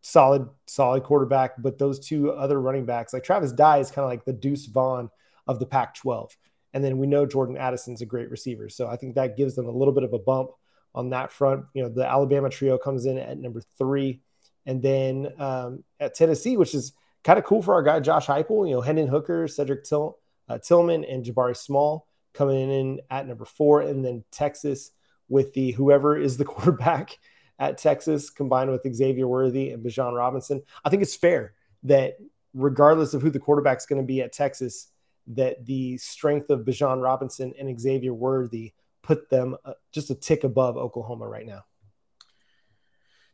Solid, 0.01 0.49
solid 0.67 1.05
quarterback. 1.05 1.63
But 1.63 1.79
those 1.79 2.01
two 2.01 2.33
other 2.33 2.61
running 2.61 2.85
backs, 2.85 3.13
like 3.13 3.23
Travis 3.23 3.53
Dye, 3.53 3.79
is 3.79 3.93
kind 3.93 4.03
of 4.03 4.11
like 4.11 4.25
the 4.25 4.33
Deuce 4.33 4.67
Vaughn 4.67 5.11
of 5.47 5.61
the 5.61 5.67
Pac 5.67 5.95
12. 5.95 6.37
And 6.75 6.83
then 6.83 6.99
we 6.99 7.07
know 7.07 7.25
Jordan 7.25 7.57
Addison's 7.57 8.03
a 8.03 8.07
great 8.07 8.33
receiver. 8.33 8.69
So 8.69 8.89
I 8.89 8.97
think 8.97 9.15
that 9.15 9.37
gives 9.37 9.55
them 9.55 9.67
a 9.67 9.71
little 9.71 9.95
bit 9.95 10.03
of 10.03 10.13
a 10.13 10.19
bump 10.19 10.51
on 10.93 11.11
that 11.11 11.31
front. 11.31 11.67
You 11.73 11.85
know, 11.85 11.89
the 11.89 12.05
Alabama 12.05 12.51
trio 12.51 12.79
comes 12.79 13.07
in 13.07 13.17
at 13.17 13.39
number 13.39 13.63
three. 13.79 14.23
And 14.67 14.83
then 14.83 15.33
um, 15.39 15.85
at 15.99 16.15
Tennessee, 16.15 16.57
which 16.57 16.75
is 16.75 16.93
kind 17.25 17.39
of 17.39 17.45
cool 17.45 17.63
for 17.63 17.75
our 17.75 17.83
guy 17.83 18.01
Josh 18.01 18.27
Heupel, 18.27 18.69
you 18.69 18.75
know, 18.75 18.81
Hendon 18.81 19.09
Hooker, 19.09 19.49
Cedric 19.49 19.85
Till, 19.85 20.19
uh, 20.49 20.59
Tillman, 20.59 21.05
and 21.05 21.25
Jabari 21.25 21.57
Small 21.57 22.07
coming 22.33 22.71
in 22.71 23.01
at 23.11 23.27
number 23.27 23.45
four, 23.45 23.83
and 23.83 24.05
then 24.05 24.25
Texas 24.31 24.91
with 25.29 25.53
the 25.55 25.73
whoever 25.73 26.17
is 26.17 26.37
the 26.37 26.45
quarterback 26.47 27.19
at 27.59 27.79
Texas 27.79 28.31
combined 28.31 28.71
with 28.71 28.95
Xavier 28.95 29.29
Worthy 29.29 29.71
and 29.71 29.85
Bijan 29.85 30.17
Robinson. 30.17 30.63
I 30.85 30.91
think 30.91 31.03
it's 31.03 31.17
fair 31.17 31.55
that 31.85 32.17
regardless 32.55 33.15
of 33.15 33.23
who 33.23 33.31
the 33.31 33.39
quarterback's 33.39 33.87
going 33.87 34.01
to 34.01 34.07
be 34.07 34.21
at 34.21 34.33
Texas, 34.33 34.89
that 35.29 35.65
the 35.65 35.97
strength 35.99 36.51
of 36.51 36.61
Bijan 36.61 37.03
Robinson 37.03 37.53
and 37.59 37.81
Xavier 37.81 38.15
Worthy 38.15 38.73
put 39.03 39.31
them 39.31 39.57
uh, 39.65 39.75
just 39.93 40.11
a 40.11 40.15
tick 40.15 40.45
above 40.45 40.77
Oklahoma 40.77 41.29
right 41.29 41.47
now. 41.47 41.65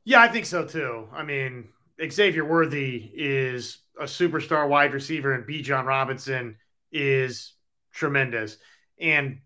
Yeah, 0.09 0.23
I 0.23 0.29
think 0.29 0.47
so 0.47 0.65
too. 0.65 1.07
I 1.13 1.23
mean, 1.23 1.69
Xavier 2.11 2.43
Worthy 2.43 3.11
is 3.15 3.81
a 4.01 4.05
superstar 4.05 4.67
wide 4.67 4.95
receiver, 4.95 5.35
and 5.35 5.47
Bijan 5.47 5.85
Robinson 5.85 6.57
is 6.91 7.53
tremendous. 7.93 8.57
And 8.99 9.41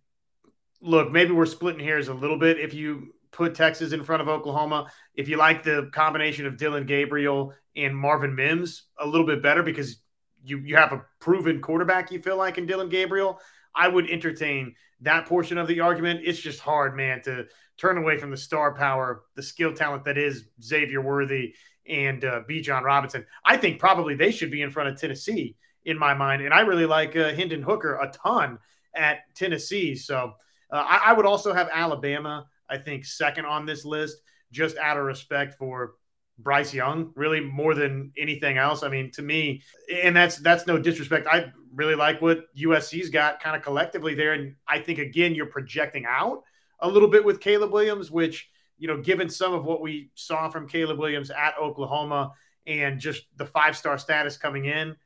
look, 0.80 1.10
maybe 1.10 1.32
we're 1.32 1.46
splitting 1.46 1.84
hairs 1.84 2.06
a 2.06 2.14
little 2.14 2.38
bit 2.38 2.60
if 2.60 2.74
you 2.74 3.12
put 3.32 3.56
Texas 3.56 3.92
in 3.92 4.04
front 4.04 4.22
of 4.22 4.28
Oklahoma. 4.28 4.86
If 5.16 5.28
you 5.28 5.36
like 5.36 5.64
the 5.64 5.90
combination 5.92 6.46
of 6.46 6.58
Dillon 6.58 6.86
Gabriel 6.86 7.54
and 7.74 7.96
Marvin 7.96 8.36
Mims 8.36 8.84
a 9.00 9.04
little 9.04 9.26
bit 9.26 9.42
better 9.42 9.64
because 9.64 9.96
you 10.44 10.58
you 10.58 10.76
have 10.76 10.92
a 10.92 11.04
proven 11.18 11.60
quarterback 11.60 12.12
you 12.12 12.22
feel 12.22 12.36
like 12.36 12.56
in 12.56 12.66
Dillon 12.66 12.88
Gabriel, 12.88 13.40
I 13.74 13.88
would 13.88 14.08
entertain 14.08 14.74
that 15.00 15.26
portion 15.26 15.58
of 15.58 15.66
the 15.68 15.80
argument. 15.80 16.20
It's 16.24 16.38
just 16.38 16.60
hard, 16.60 16.96
man, 16.96 17.22
to 17.22 17.46
turn 17.78 17.98
away 17.98 18.18
from 18.18 18.30
the 18.30 18.36
star 18.36 18.74
power, 18.74 19.24
the 19.34 19.42
skill 19.42 19.72
talent 19.72 20.04
that 20.04 20.18
is 20.18 20.44
Xavier 20.62 21.00
Worthy 21.00 21.54
and 21.88 22.24
uh, 22.24 22.40
John 22.60 22.84
Robinson. 22.84 23.26
I 23.44 23.56
think 23.56 23.80
probably 23.80 24.14
they 24.14 24.30
should 24.30 24.50
be 24.50 24.62
in 24.62 24.70
front 24.70 24.88
of 24.88 25.00
Tennessee 25.00 25.56
in 25.84 25.98
my 25.98 26.14
mind, 26.14 26.42
and 26.42 26.54
I 26.54 26.60
really 26.60 26.86
like 26.86 27.16
uh, 27.16 27.32
Hendon 27.32 27.62
Hooker 27.62 27.96
a 27.96 28.10
ton 28.10 28.58
at 28.94 29.20
Tennessee. 29.34 29.96
So 29.96 30.34
uh, 30.70 30.84
I, 30.86 31.00
I 31.06 31.12
would 31.12 31.26
also 31.26 31.52
have 31.52 31.68
Alabama. 31.72 32.46
I 32.68 32.78
think 32.78 33.04
second 33.04 33.46
on 33.46 33.66
this 33.66 33.84
list, 33.84 34.18
just 34.52 34.76
out 34.76 34.96
of 34.96 35.04
respect 35.04 35.54
for 35.54 35.94
Bryce 36.38 36.74
Young, 36.74 37.12
really 37.14 37.40
more 37.40 37.74
than 37.74 38.12
anything 38.16 38.58
else. 38.58 38.82
I 38.82 38.88
mean, 38.88 39.10
to 39.12 39.22
me, 39.22 39.62
and 40.02 40.16
that's 40.16 40.36
that's 40.36 40.66
no 40.66 40.78
disrespect. 40.78 41.26
I 41.30 41.52
really 41.74 41.94
like 41.94 42.20
what 42.20 42.54
USC's 42.56 43.10
got 43.10 43.40
kind 43.40 43.56
of 43.56 43.62
collectively 43.62 44.14
there, 44.14 44.32
and 44.32 44.56
I 44.66 44.78
think 44.80 44.98
again 44.98 45.34
you're 45.34 45.46
projecting 45.46 46.04
out 46.06 46.42
a 46.80 46.88
little 46.88 47.08
bit 47.08 47.24
with 47.24 47.40
Caleb 47.40 47.72
Williams, 47.72 48.10
which 48.10 48.48
you 48.78 48.88
know, 48.88 49.00
given 49.00 49.28
some 49.28 49.54
of 49.54 49.64
what 49.64 49.80
we 49.80 50.10
saw 50.16 50.48
from 50.48 50.66
Caleb 50.68 50.98
Williams 50.98 51.30
at 51.30 51.54
Oklahoma 51.56 52.32
and 52.66 52.98
just 52.98 53.22
the 53.36 53.46
five 53.46 53.76
star 53.76 53.96
status 53.96 54.36
coming 54.36 54.64
in, 54.64 54.96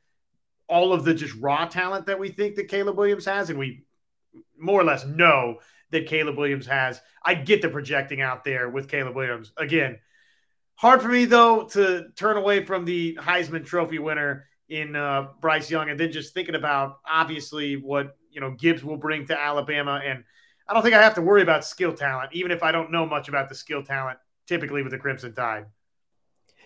all 0.67 0.93
of 0.93 1.05
the 1.05 1.13
just 1.13 1.35
raw 1.35 1.65
talent 1.65 2.07
that 2.07 2.19
we 2.19 2.29
think 2.29 2.55
that 2.55 2.69
Caleb 2.69 2.97
Williams 2.97 3.25
has, 3.25 3.51
and 3.51 3.59
we 3.59 3.85
more 4.57 4.81
or 4.81 4.83
less 4.83 5.05
know 5.05 5.59
that 5.91 6.07
Caleb 6.07 6.37
Williams 6.37 6.65
has. 6.65 6.99
I 7.23 7.35
get 7.35 7.61
the 7.61 7.69
projecting 7.69 8.21
out 8.21 8.43
there 8.43 8.69
with 8.69 8.89
Caleb 8.89 9.15
Williams. 9.15 9.51
Again, 9.57 9.99
hard 10.77 11.01
for 11.01 11.09
me 11.09 11.25
though 11.25 11.65
to 11.65 12.07
turn 12.15 12.37
away 12.37 12.63
from 12.63 12.85
the 12.85 13.17
Heisman 13.21 13.65
Trophy 13.65 13.99
winner 13.99 14.47
in 14.69 14.95
uh, 14.95 15.27
Bryce 15.41 15.69
Young, 15.69 15.89
and 15.89 15.99
then 15.99 16.11
just 16.11 16.33
thinking 16.33 16.55
about 16.55 16.99
obviously 17.09 17.75
what 17.75 18.15
you 18.31 18.41
know 18.41 18.51
Gibbs 18.51 18.83
will 18.83 18.97
bring 18.97 19.27
to 19.27 19.39
Alabama, 19.39 20.01
and 20.03 20.23
I 20.67 20.73
don't 20.73 20.83
think 20.83 20.95
I 20.95 21.01
have 21.01 21.15
to 21.15 21.21
worry 21.21 21.41
about 21.41 21.65
skill 21.65 21.93
talent, 21.93 22.31
even 22.33 22.51
if 22.51 22.63
I 22.63 22.71
don't 22.71 22.91
know 22.91 23.05
much 23.05 23.27
about 23.27 23.49
the 23.49 23.55
skill 23.55 23.83
talent. 23.83 24.19
Typically 24.47 24.81
with 24.81 24.93
the 24.93 24.97
Crimson 24.97 25.33
Tide. 25.33 25.65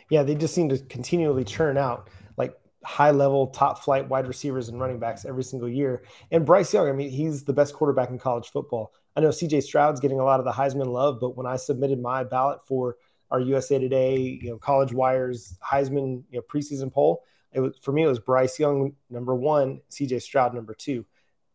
Yeah, 0.09 0.21
they 0.21 0.35
just 0.35 0.53
seem 0.53 0.69
to 0.69 0.77
continually 0.77 1.43
churn 1.43 1.77
out 1.77 2.09
like 2.37 2.55
high 2.83 3.09
level, 3.09 3.47
top 3.47 3.83
flight 3.83 4.07
wide 4.07 4.27
receivers 4.27 4.69
and 4.69 4.79
running 4.79 4.99
backs 4.99 5.25
every 5.25 5.43
single 5.43 5.67
year. 5.67 6.03
And 6.31 6.45
Bryce 6.45 6.73
Young, 6.73 6.87
I 6.87 6.91
mean, 6.91 7.09
he's 7.09 7.43
the 7.43 7.53
best 7.53 7.73
quarterback 7.73 8.11
in 8.11 8.19
college 8.19 8.49
football. 8.49 8.93
I 9.15 9.21
know 9.21 9.29
CJ 9.29 9.63
Stroud's 9.63 9.99
getting 9.99 10.19
a 10.19 10.23
lot 10.23 10.39
of 10.39 10.45
the 10.45 10.51
Heisman 10.51 10.85
love, 10.85 11.19
but 11.19 11.35
when 11.35 11.47
I 11.47 11.55
submitted 11.55 11.99
my 11.99 12.23
ballot 12.23 12.59
for 12.67 12.97
our 13.31 13.39
USA 13.39 13.79
Today, 13.79 14.17
you 14.19 14.49
know, 14.49 14.57
College 14.57 14.93
Wires 14.93 15.57
Heisman, 15.65 16.23
you 16.29 16.37
know, 16.37 16.41
preseason 16.41 16.91
poll, 16.91 17.23
it 17.53 17.59
was 17.59 17.73
for 17.81 17.91
me 17.91 18.03
it 18.03 18.07
was 18.07 18.19
Bryce 18.19 18.59
Young 18.59 18.93
number 19.09 19.35
one, 19.35 19.81
CJ 19.89 20.21
Stroud 20.21 20.53
number 20.53 20.73
two. 20.73 21.05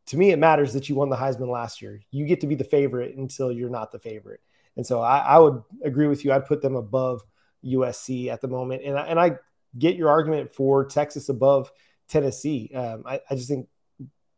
To 0.06 0.16
me, 0.16 0.30
it 0.30 0.38
matters 0.38 0.72
that 0.74 0.88
you 0.88 0.94
won 0.94 1.08
the 1.08 1.16
Heisman 1.16 1.50
last 1.50 1.82
year. 1.82 2.00
You 2.10 2.26
get 2.26 2.40
to 2.42 2.46
be 2.46 2.54
the 2.54 2.64
favorite 2.64 3.16
until 3.16 3.50
you're 3.50 3.70
not 3.70 3.92
the 3.92 3.98
favorite. 3.98 4.40
And 4.76 4.86
so 4.86 5.00
I, 5.00 5.18
I 5.18 5.38
would 5.38 5.62
agree 5.84 6.06
with 6.06 6.24
you. 6.24 6.32
I'd 6.32 6.46
put 6.46 6.62
them 6.62 6.76
above 6.76 7.22
USC 7.64 8.28
at 8.28 8.40
the 8.40 8.48
moment. 8.48 8.82
And 8.84 8.98
I, 8.98 9.06
and 9.06 9.18
I 9.18 9.32
get 9.76 9.96
your 9.96 10.08
argument 10.08 10.52
for 10.52 10.84
Texas 10.84 11.28
above 11.28 11.72
Tennessee. 12.08 12.70
Um, 12.74 13.02
I, 13.04 13.20
I 13.28 13.34
just 13.34 13.48
think 13.48 13.68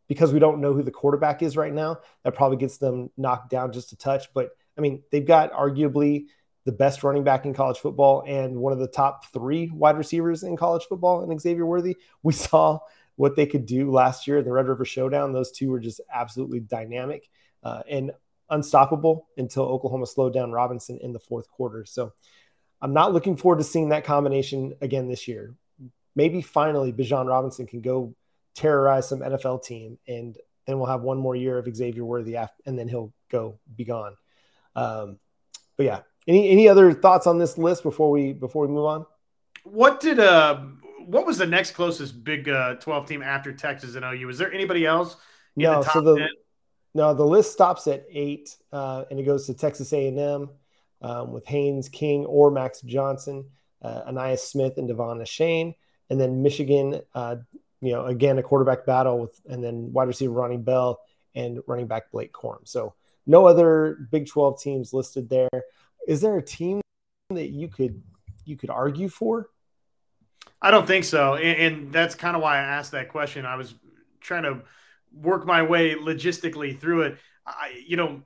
because 0.07 0.33
we 0.33 0.38
don't 0.38 0.61
know 0.61 0.73
who 0.73 0.83
the 0.83 0.90
quarterback 0.90 1.42
is 1.42 1.57
right 1.57 1.73
now, 1.73 1.99
that 2.25 2.35
probably 2.35 2.57
gets 2.57 2.78
them 2.78 3.11
knocked 3.16 3.50
down 3.50 3.73
just 3.73 3.92
a 3.92 3.97
touch. 3.97 4.33
But 4.33 4.50
I 4.78 4.80
mean, 4.80 5.02
they've 5.11 5.26
got 5.26 5.52
arguably 5.52 6.26
the 6.68 6.72
best 6.72 7.02
running 7.02 7.25
back 7.25 7.46
in 7.46 7.54
college 7.54 7.78
football 7.78 8.22
and 8.26 8.54
one 8.54 8.75
of 8.75 8.78
the 8.78 8.87
top 8.87 9.25
three 9.32 9.70
wide 9.70 9.96
receivers 9.96 10.42
in 10.42 10.54
college 10.54 10.84
football 10.87 11.22
in 11.22 11.38
Xavier 11.38 11.64
Worthy. 11.64 11.96
We 12.22 12.34
saw 12.34 12.80
what 13.16 13.37
they 13.37 13.46
could 13.46 13.64
do 13.64 13.90
last 13.90 14.26
year 14.26 14.37
in 14.37 14.44
the 14.44 14.52
Red 14.52 14.68
River 14.68 14.84
Showdown. 14.84 15.32
Those 15.32 15.50
two 15.50 15.70
were 15.70 15.80
just 15.80 16.02
absolutely 16.12 16.60
dynamic 16.60 17.30
uh, 17.64 17.80
and 17.88 18.12
unstoppable 18.50 19.28
until 19.38 19.62
Oklahoma 19.62 20.04
slowed 20.04 20.34
down 20.34 20.52
Robinson 20.52 20.98
in 21.00 21.14
the 21.14 21.18
fourth 21.18 21.48
quarter. 21.48 21.87
So 21.87 22.12
I'm 22.82 22.92
not 22.92 23.14
looking 23.14 23.38
forward 23.38 23.60
to 23.60 23.64
seeing 23.64 23.88
that 23.88 24.04
combination 24.04 24.75
again 24.82 25.08
this 25.08 25.26
year. 25.26 25.54
Maybe 26.16 26.42
finally 26.42 26.92
Bijan 26.92 27.26
Robinson 27.26 27.66
can 27.66 27.80
go 27.80 28.14
terrorize 28.54 29.08
some 29.08 29.20
NFL 29.20 29.64
team, 29.64 29.96
and 30.06 30.37
then 30.66 30.78
we'll 30.78 30.90
have 30.90 31.00
one 31.00 31.16
more 31.16 31.34
year 31.34 31.56
of 31.56 31.75
Xavier 31.75 32.04
Worthy, 32.04 32.37
after, 32.37 32.62
and 32.66 32.78
then 32.78 32.88
he'll 32.88 33.14
go 33.30 33.58
be 33.75 33.87
gone. 33.87 34.18
Um, 34.76 35.18
but 35.78 35.87
yeah, 35.87 36.00
any 36.28 36.50
any 36.50 36.68
other 36.68 36.92
thoughts 36.92 37.26
on 37.26 37.38
this 37.38 37.58
list 37.58 37.82
before 37.82 38.11
we 38.11 38.32
before 38.32 38.66
we 38.66 38.73
move 38.73 38.85
on? 38.85 39.06
What 39.64 39.99
did 40.00 40.20
uh 40.20 40.61
what 41.06 41.26
was 41.26 41.38
the 41.38 41.47
next 41.47 41.73
closest 41.73 42.23
Big 42.23 42.49
uh, 42.49 42.75
Twelve 42.75 43.06
team 43.06 43.23
after 43.23 43.52
Texas 43.52 43.94
and 43.97 44.04
OU? 44.04 44.28
Is 44.28 44.38
there 44.38 44.52
anybody 44.52 44.85
else? 44.85 45.16
no, 45.56 45.82
the 45.82 45.90
so 45.90 46.00
the 46.00 46.16
10? 46.16 46.28
no 46.94 47.14
the 47.14 47.25
list 47.25 47.52
stops 47.52 47.87
at 47.87 48.04
eight, 48.11 48.54
uh, 48.73 49.04
and 49.11 49.18
it 49.18 49.25
goes 49.25 49.47
to 49.47 49.54
Texas 49.54 49.92
A 49.92 50.06
and 50.06 50.18
M 50.18 50.50
um, 51.00 51.32
with 51.32 51.47
Haynes 51.47 51.88
King 51.88 52.26
or 52.26 52.50
Max 52.50 52.82
Johnson, 52.82 53.47
uh, 53.82 54.02
Ainias 54.08 54.40
Smith 54.40 54.75
and 54.76 54.87
Devon 54.87 55.18
Achane, 55.18 55.75
and 56.11 56.20
then 56.20 56.42
Michigan. 56.42 57.00
Uh, 57.14 57.37
you 57.80 57.92
know, 57.92 58.06
again 58.06 58.38
a 58.38 58.42
quarterback 58.42 58.85
battle 58.85 59.20
with, 59.20 59.40
and 59.49 59.62
then 59.62 59.92
wide 59.92 60.08
receiver 60.08 60.32
Ronnie 60.32 60.56
Bell 60.56 61.00
and 61.37 61.61
running 61.68 61.87
back 61.87 62.11
Blake 62.11 62.32
Corum. 62.32 62.66
So 62.66 62.94
no 63.25 63.47
other 63.47 64.08
Big 64.11 64.26
12 64.26 64.61
teams 64.61 64.92
listed 64.92 65.28
there. 65.28 65.49
Is 66.08 66.22
there 66.22 66.38
a 66.38 66.42
team 66.42 66.80
that 67.28 67.50
you 67.50 67.68
could 67.68 68.02
you 68.46 68.56
could 68.56 68.70
argue 68.70 69.10
for? 69.10 69.50
I 70.60 70.70
don't 70.70 70.86
think 70.86 71.04
so, 71.04 71.34
and, 71.34 71.76
and 71.76 71.92
that's 71.92 72.14
kind 72.14 72.34
of 72.34 72.42
why 72.42 72.56
I 72.56 72.62
asked 72.62 72.92
that 72.92 73.10
question. 73.10 73.44
I 73.44 73.56
was 73.56 73.74
trying 74.18 74.44
to 74.44 74.62
work 75.12 75.46
my 75.46 75.62
way 75.62 75.94
logistically 75.94 76.78
through 76.80 77.02
it. 77.02 77.18
I, 77.46 77.82
you 77.86 77.96
know, 77.98 78.22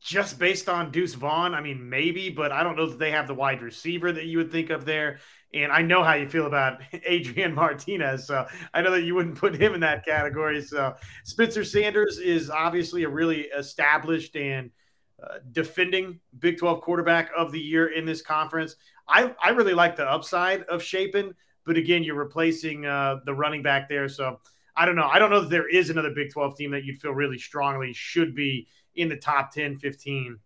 just 0.00 0.40
based 0.40 0.68
on 0.68 0.90
Deuce 0.90 1.14
Vaughn, 1.14 1.54
I 1.54 1.60
mean, 1.60 1.88
maybe, 1.88 2.28
but 2.28 2.50
I 2.50 2.64
don't 2.64 2.76
know 2.76 2.86
that 2.86 2.98
they 2.98 3.12
have 3.12 3.28
the 3.28 3.34
wide 3.34 3.62
receiver 3.62 4.10
that 4.10 4.26
you 4.26 4.38
would 4.38 4.50
think 4.50 4.70
of 4.70 4.84
there. 4.84 5.20
And 5.54 5.72
I 5.72 5.82
know 5.82 6.02
how 6.02 6.14
you 6.14 6.28
feel 6.28 6.46
about 6.46 6.80
Adrian 7.06 7.54
Martinez. 7.54 8.26
So 8.26 8.46
I 8.74 8.82
know 8.82 8.90
that 8.90 9.02
you 9.02 9.14
wouldn't 9.14 9.38
put 9.38 9.54
him 9.54 9.74
in 9.74 9.80
that 9.80 10.04
category. 10.04 10.62
So 10.62 10.94
Spencer 11.24 11.64
Sanders 11.64 12.18
is 12.18 12.50
obviously 12.50 13.04
a 13.04 13.08
really 13.08 13.42
established 13.42 14.36
and 14.36 14.70
uh, 15.22 15.38
defending 15.52 16.20
Big 16.38 16.58
12 16.58 16.80
quarterback 16.80 17.30
of 17.36 17.52
the 17.52 17.60
year 17.60 17.88
in 17.88 18.04
this 18.04 18.22
conference. 18.22 18.76
I, 19.08 19.34
I 19.42 19.50
really 19.50 19.74
like 19.74 19.96
the 19.96 20.08
upside 20.08 20.62
of 20.64 20.82
Shapen, 20.82 21.34
but 21.64 21.76
again, 21.76 22.04
you're 22.04 22.14
replacing 22.14 22.86
uh, 22.86 23.16
the 23.24 23.34
running 23.34 23.62
back 23.62 23.88
there. 23.88 24.08
So 24.08 24.40
I 24.76 24.86
don't 24.86 24.96
know. 24.96 25.06
I 25.06 25.18
don't 25.18 25.30
know 25.30 25.40
that 25.40 25.50
there 25.50 25.68
is 25.68 25.90
another 25.90 26.10
Big 26.14 26.30
12 26.30 26.56
team 26.56 26.70
that 26.70 26.84
you'd 26.84 27.00
feel 27.00 27.12
really 27.12 27.38
strongly 27.38 27.92
should 27.92 28.34
be 28.34 28.68
in 28.94 29.08
the 29.08 29.16
top 29.16 29.52
10, 29.52 29.76
15. 29.76 30.38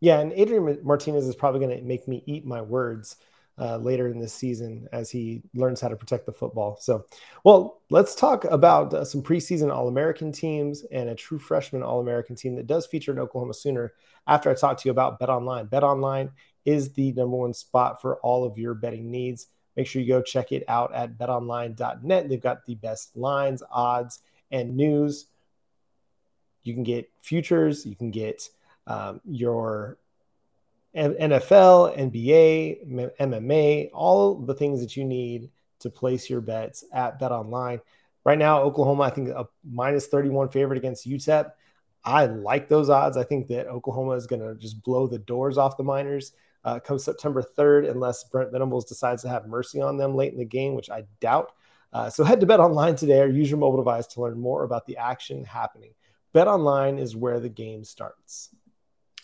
Yeah, 0.00 0.20
and 0.20 0.32
Adrian 0.34 0.80
Martinez 0.82 1.26
is 1.26 1.34
probably 1.34 1.60
going 1.60 1.78
to 1.78 1.82
make 1.82 2.06
me 2.06 2.22
eat 2.26 2.44
my 2.44 2.60
words 2.60 3.16
uh, 3.58 3.76
later 3.76 4.08
in 4.08 4.18
this 4.18 4.32
season 4.32 4.88
as 4.92 5.10
he 5.10 5.42
learns 5.54 5.80
how 5.80 5.88
to 5.88 5.96
protect 5.96 6.26
the 6.26 6.32
football. 6.32 6.76
So, 6.80 7.06
well, 7.44 7.82
let's 7.90 8.14
talk 8.14 8.44
about 8.44 8.92
uh, 8.92 9.04
some 9.04 9.22
preseason 9.22 9.72
All 9.72 9.88
American 9.88 10.32
teams 10.32 10.84
and 10.90 11.08
a 11.08 11.14
true 11.14 11.38
freshman 11.38 11.82
All 11.82 12.00
American 12.00 12.34
team 12.34 12.56
that 12.56 12.66
does 12.66 12.86
feature 12.86 13.12
an 13.12 13.18
Oklahoma 13.18 13.54
Sooner. 13.54 13.92
After 14.26 14.50
I 14.50 14.54
talk 14.54 14.78
to 14.78 14.88
you 14.88 14.90
about 14.90 15.18
Bet 15.18 15.28
Online, 15.28 15.66
Bet 15.66 15.84
Online 15.84 16.30
is 16.64 16.92
the 16.92 17.12
number 17.12 17.36
one 17.36 17.54
spot 17.54 18.00
for 18.00 18.16
all 18.16 18.44
of 18.44 18.58
your 18.58 18.74
betting 18.74 19.10
needs. 19.10 19.46
Make 19.76 19.86
sure 19.86 20.02
you 20.02 20.08
go 20.08 20.22
check 20.22 20.52
it 20.52 20.64
out 20.68 20.94
at 20.94 21.18
betonline.net. 21.18 22.28
They've 22.28 22.40
got 22.40 22.64
the 22.64 22.76
best 22.76 23.16
lines, 23.16 23.62
odds, 23.70 24.20
and 24.50 24.76
news. 24.76 25.26
You 26.62 26.74
can 26.74 26.84
get 26.84 27.10
futures, 27.20 27.84
you 27.84 27.94
can 27.94 28.10
get 28.10 28.48
um, 28.86 29.20
your 29.24 29.98
NFL, 30.96 31.98
NBA, 31.98 33.14
MMA, 33.20 33.90
all 33.92 34.36
the 34.36 34.54
things 34.54 34.80
that 34.80 34.96
you 34.96 35.04
need 35.04 35.50
to 35.80 35.90
place 35.90 36.30
your 36.30 36.40
bets 36.40 36.84
at 36.92 37.18
Bet 37.18 37.32
Online. 37.32 37.80
Right 38.24 38.38
now, 38.38 38.62
Oklahoma, 38.62 39.02
I 39.04 39.10
think 39.10 39.28
a 39.28 39.46
minus 39.68 40.06
31 40.06 40.48
favorite 40.48 40.78
against 40.78 41.08
UTEP. 41.08 41.50
I 42.04 42.26
like 42.26 42.68
those 42.68 42.90
odds. 42.90 43.16
I 43.16 43.24
think 43.24 43.48
that 43.48 43.66
Oklahoma 43.66 44.12
is 44.12 44.26
going 44.26 44.42
to 44.42 44.54
just 44.54 44.82
blow 44.82 45.06
the 45.06 45.18
doors 45.18 45.58
off 45.58 45.76
the 45.76 45.84
Miners 45.84 46.32
uh, 46.64 46.80
come 46.80 46.98
September 46.98 47.42
3rd, 47.42 47.90
unless 47.90 48.24
Brent 48.24 48.52
Venables 48.52 48.84
decides 48.86 49.22
to 49.22 49.28
have 49.28 49.46
mercy 49.46 49.80
on 49.80 49.96
them 49.96 50.14
late 50.14 50.32
in 50.32 50.38
the 50.38 50.44
game, 50.44 50.74
which 50.74 50.90
I 50.90 51.04
doubt. 51.20 51.52
Uh, 51.92 52.10
so 52.10 52.24
head 52.24 52.40
to 52.40 52.46
Bet 52.46 52.60
Online 52.60 52.96
today 52.96 53.20
or 53.20 53.28
use 53.28 53.50
your 53.50 53.58
mobile 53.58 53.76
device 53.78 54.06
to 54.08 54.20
learn 54.20 54.38
more 54.38 54.64
about 54.64 54.86
the 54.86 54.96
action 54.96 55.44
happening. 55.44 55.92
Bet 56.32 56.48
Online 56.48 56.98
is 56.98 57.14
where 57.14 57.38
the 57.38 57.48
game 57.48 57.84
starts. 57.84 58.50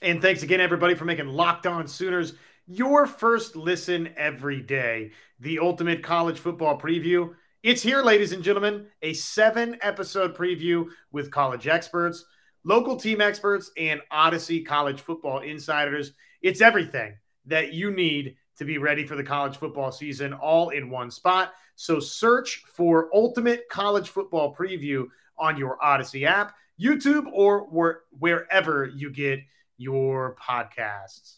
And 0.03 0.23
thanks 0.23 0.43
again, 0.43 0.61
everybody, 0.63 0.95
for 0.95 1.05
making 1.05 1.27
Locked 1.29 1.67
On 1.67 1.87
Sooners 1.87 2.33
your 2.67 3.07
first 3.07 3.55
listen 3.55 4.09
every 4.17 4.63
day. 4.63 5.11
The 5.41 5.59
ultimate 5.59 6.03
college 6.03 6.39
football 6.39 6.79
preview 6.81 7.35
It's 7.63 7.83
here, 7.83 8.03
ladies 8.03 8.33
and 8.33 8.43
gentlemen, 8.43 8.87
a 9.03 9.13
seven 9.13 9.77
episode 9.83 10.35
preview 10.35 10.87
with 11.13 11.31
college 11.31 11.67
experts, 11.67 12.25
local 12.65 12.97
team 12.97 13.21
experts, 13.21 13.71
and 13.77 14.01
Audacy 14.11 14.65
college 14.65 15.03
football 15.03 15.41
insiders. 15.41 16.13
It's 16.41 16.63
everything 16.63 17.17
that 17.45 17.75
you 17.75 17.91
need 17.91 18.37
to 18.57 18.65
be 18.65 18.79
ready 18.79 19.07
for 19.07 19.17
the 19.17 19.23
college 19.23 19.59
football 19.59 19.93
season 19.93 20.33
all 20.33 20.71
in 20.71 20.89
one 20.89 21.11
spot. 21.11 21.53
So 21.75 22.01
search 22.01 22.63
for 22.75 23.11
Ultimate 23.13 23.69
College 23.71 24.09
Football 24.09 24.55
Preview 24.55 25.09
on 25.39 25.59
your 25.59 25.77
Audacy 25.85 26.25
app, 26.25 26.55
YouTube, 26.81 27.27
or 27.31 28.03
wherever 28.19 28.87
you 28.87 29.11
get 29.11 29.41
your 29.81 30.37
podcasts. 30.37 31.37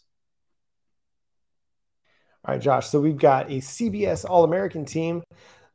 All 2.45 2.53
right, 2.53 2.61
Josh. 2.61 2.87
So 2.87 2.99
we've 2.99 3.17
got 3.17 3.47
a 3.47 3.55
CBS 3.55 4.29
All 4.29 4.43
American 4.43 4.83
team 4.83 5.23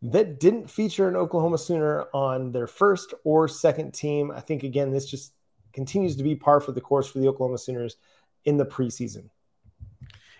that 0.02 0.38
didn't 0.38 0.68
feature 0.68 1.08
an 1.08 1.16
Oklahoma 1.16 1.56
Sooner 1.56 2.04
on 2.12 2.52
their 2.52 2.66
first 2.66 3.14
or 3.24 3.48
second 3.48 3.94
team. 3.94 4.30
I 4.30 4.40
think, 4.40 4.64
again, 4.64 4.90
this 4.90 5.06
just 5.06 5.32
continues 5.72 6.14
to 6.16 6.22
be 6.22 6.36
par 6.36 6.60
for 6.60 6.72
the 6.72 6.80
course 6.80 7.08
for 7.08 7.20
the 7.20 7.28
Oklahoma 7.28 7.56
Sooners 7.56 7.96
in 8.44 8.58
the 8.58 8.66
preseason. 8.66 9.30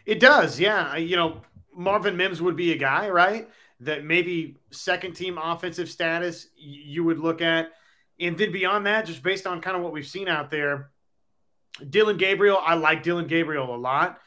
It 0.04 0.20
does, 0.20 0.60
yeah. 0.60 0.96
You 0.96 1.16
know, 1.16 1.40
Marvin 1.74 2.16
Mims 2.16 2.42
would 2.42 2.56
be 2.56 2.72
a 2.72 2.76
guy, 2.76 3.08
right? 3.08 3.48
That 3.80 4.04
maybe 4.04 4.58
second 4.70 5.14
team 5.14 5.38
offensive 5.38 5.88
status 5.88 6.48
you 6.56 7.04
would 7.04 7.18
look 7.18 7.40
at. 7.40 7.70
And 8.20 8.36
then 8.36 8.52
beyond 8.52 8.84
that, 8.86 9.06
just 9.06 9.22
based 9.22 9.46
on 9.46 9.62
kind 9.62 9.76
of 9.76 9.82
what 9.82 9.92
we've 9.92 10.06
seen 10.06 10.28
out 10.28 10.50
there, 10.50 10.90
Dillon 11.88 12.16
Gabriel, 12.16 12.58
I 12.60 12.74
like 12.74 13.02
Dillon 13.02 13.26
Gabriel 13.26 13.74
a 13.74 13.76
lot. 13.76 14.18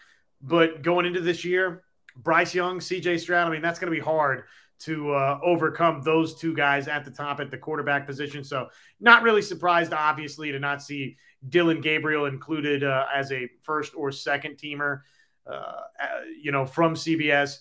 But 0.42 0.82
going 0.82 1.06
into 1.06 1.22
this 1.22 1.46
year, 1.46 1.84
Bryce 2.16 2.54
Young, 2.54 2.80
CJ 2.80 3.20
Stroud, 3.20 3.48
I 3.48 3.52
mean, 3.52 3.62
that's 3.62 3.80
going 3.80 3.92
to 3.92 3.98
be 3.98 4.04
hard 4.04 4.44
to 4.80 5.14
uh, 5.14 5.40
overcome 5.44 6.02
those 6.02 6.36
two 6.36 6.56
guys 6.56 6.88
at 6.88 7.06
the 7.06 7.12
top 7.12 7.40
at 7.40 7.52
the 7.52 7.58
quarterback 7.58 8.08
position. 8.08 8.44
So, 8.44 8.70
not 9.00 9.22
really 9.22 9.44
surprised, 9.44 9.94
obviously, 9.94 10.52
to 10.52 10.60
not 10.60 10.82
see 10.82 11.18
Dillon 11.48 11.82
Gabriel 11.82 12.26
included 12.26 12.84
uh, 12.84 13.06
as 13.14 13.32
a 13.32 13.48
first 13.62 13.94
or 13.96 14.12
second 14.12 14.58
teamer, 14.58 15.02
uh, 15.46 15.52
uh 15.52 16.08
you 16.42 16.52
know, 16.52 16.66
from 16.66 16.96
CBS. 16.96 17.60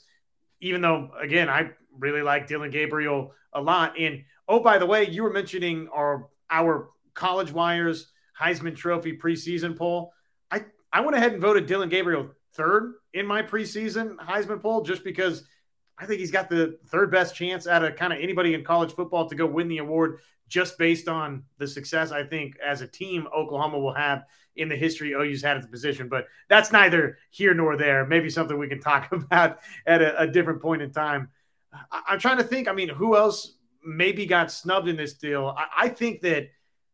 Even 0.63 0.81
though, 0.81 1.11
again, 1.21 1.49
I 1.49 1.71
really 1.99 2.23
like 2.23 2.47
Dillon 2.47 2.71
Gabriel 2.71 3.35
a 3.53 3.61
lot. 3.61 3.99
And 3.99 4.25
oh, 4.49 4.61
by 4.61 4.79
the 4.79 4.87
way, 4.87 5.09
you 5.09 5.23
were 5.23 5.33
mentioning 5.33 5.89
our 5.95 6.29
our 6.51 6.91
College 7.15 7.53
Wires 7.53 8.09
Heisman 8.40 8.76
Trophy 8.76 9.16
preseason 9.16 9.76
poll. 9.76 10.12
I 10.50 10.64
I 10.92 11.00
went 11.00 11.16
ahead 11.16 11.32
and 11.32 11.42
voted 11.42 11.66
Dillon 11.66 11.88
Gabriel 11.88 12.30
third 12.54 12.94
in 13.14 13.26
my 13.26 13.42
preseason 13.42 14.16
Heisman 14.16 14.62
poll 14.62 14.82
just 14.82 15.04
because 15.04 15.44
I 15.99 16.06
think 16.06 16.20
he's 16.20 16.30
got 16.30 16.49
the 16.49 16.78
third 16.87 17.11
best 17.11 17.35
chance 17.35 17.66
out 17.66 17.85
of 17.85 17.97
kind 17.97 18.12
of 18.12 18.18
anybody 18.20 18.54
in 18.54 18.64
college 18.64 18.92
football 18.92 19.28
to 19.28 19.35
go 19.35 19.47
win 19.47 19.68
the 19.68 19.78
award 19.78 20.18
just 20.49 20.78
based 20.78 21.09
on 21.09 21.44
the 21.59 21.68
success 21.68 22.11
I 22.11 22.25
think 22.25 22.56
as 22.64 22.80
a 22.80 22.88
team 22.88 23.28
Oklahoma 23.35 23.78
will 23.78 23.94
have 23.94 24.25
in 24.56 24.68
the 24.68 24.76
history 24.76 25.14
OU's 25.14 25.42
had 25.42 25.56
at 25.56 25.62
the 25.62 25.68
position. 25.68 26.09
But 26.09 26.26
that's 26.49 26.73
neither 26.73 27.18
here 27.30 27.54
nor 27.54 27.76
there. 27.76 28.06
Maybe 28.06 28.30
something 28.30 28.59
we 28.59 28.68
can 28.68 28.80
talk 28.80 29.12
about 29.12 29.59
at 29.87 30.02
a, 30.02 30.23
a 30.23 30.26
different 30.26 30.62
point 30.62 30.82
in 30.82 30.92
time. 30.92 31.30
I, 31.90 32.14
am 32.14 32.18
trying 32.18 32.38
to 32.38 32.44
think. 32.44 32.68
I 32.68 32.73
mean, 32.73 32.88
who 32.88 33.16
else 33.16 33.56
maybe 33.85 34.26
got 34.26 34.50
snubbed 34.50 34.88
in 34.88 34.97
this 34.97 35.14
deal? 35.14 35.54
I, 35.56 35.87
I 35.87 35.88
think 35.88 36.20
that 36.23 36.49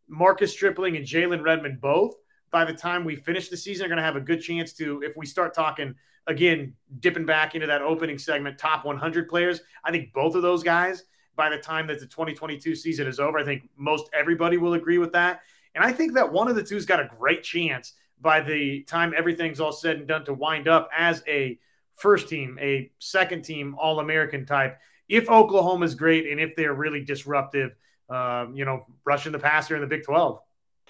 Marcus 0.09 0.53
Stripling 0.53 0.97
and 0.97 1.07
Jalen 1.07 1.43
Redmond 1.43 1.81
both, 1.81 2.15
by 2.51 2.65
the 2.65 2.73
time 2.73 3.05
we 3.05 3.17
finish 3.17 3.49
the 3.49 3.57
season, 3.57 3.87
are 3.87 3.89
going 3.89 3.99
to 3.99 4.05
have 4.05 4.17
a 4.17 4.21
good 4.21 4.41
chance 4.41 4.73
to, 4.75 5.03
if 5.03 5.17
we 5.17 5.27
start 5.27 5.55
talking 5.55 5.95
again, 6.27 6.75
dipping 7.01 7.27
back 7.27 7.55
into 7.55 7.67
that 7.67 7.83
opening 7.83 8.19
segment, 8.19 8.59
top 8.59 8.85
100 8.85 9.29
players. 9.29 9.61
I 9.85 9.91
think 9.91 10.13
both 10.13 10.35
of 10.35 10.43
those 10.43 10.63
guys, 10.63 11.05
by 11.37 11.49
the 11.49 11.59
time 11.59 11.87
that 11.87 12.01
the 12.01 12.07
2022 12.07 12.75
season 12.75 13.07
is 13.07 13.21
over, 13.21 13.39
I 13.39 13.45
think 13.45 13.69
most 13.77 14.09
everybody 14.13 14.57
will 14.57 14.75
agree 14.75 14.99
with 14.99 15.13
that. 15.13 15.41
And 15.75 15.85
I 15.85 15.93
think 15.93 16.15
that 16.15 16.33
one 16.33 16.49
of 16.49 16.57
the 16.57 16.63
two's 16.63 16.87
got 16.87 17.01
a 17.01 17.11
great 17.19 17.43
chance 17.43 17.93
by 18.21 18.41
the 18.41 18.83
time 18.85 19.13
everything's 19.17 19.61
all 19.61 19.73
said 19.73 19.99
and 19.99 20.09
done 20.09 20.25
to 20.25 20.35
wind 20.35 20.69
up 20.69 20.89
as 20.97 21.23
a 21.29 21.59
first 21.95 22.29
team, 22.29 22.59
a 22.61 22.91
second 22.99 23.43
team 23.43 23.77
All 23.79 24.01
American 24.01 24.47
type. 24.47 24.79
If 25.09 25.29
Oklahoma's 25.29 25.95
great 25.95 26.27
and 26.27 26.41
if 26.41 26.57
they're 26.57 26.75
really 26.75 27.05
disruptive, 27.05 27.77
um, 28.09 28.55
you 28.55 28.65
know, 28.65 28.87
rushing 29.05 29.33
the 29.33 29.39
passer 29.39 29.75
in 29.75 29.81
the 29.81 29.87
Big 29.87 30.05
12. 30.05 30.41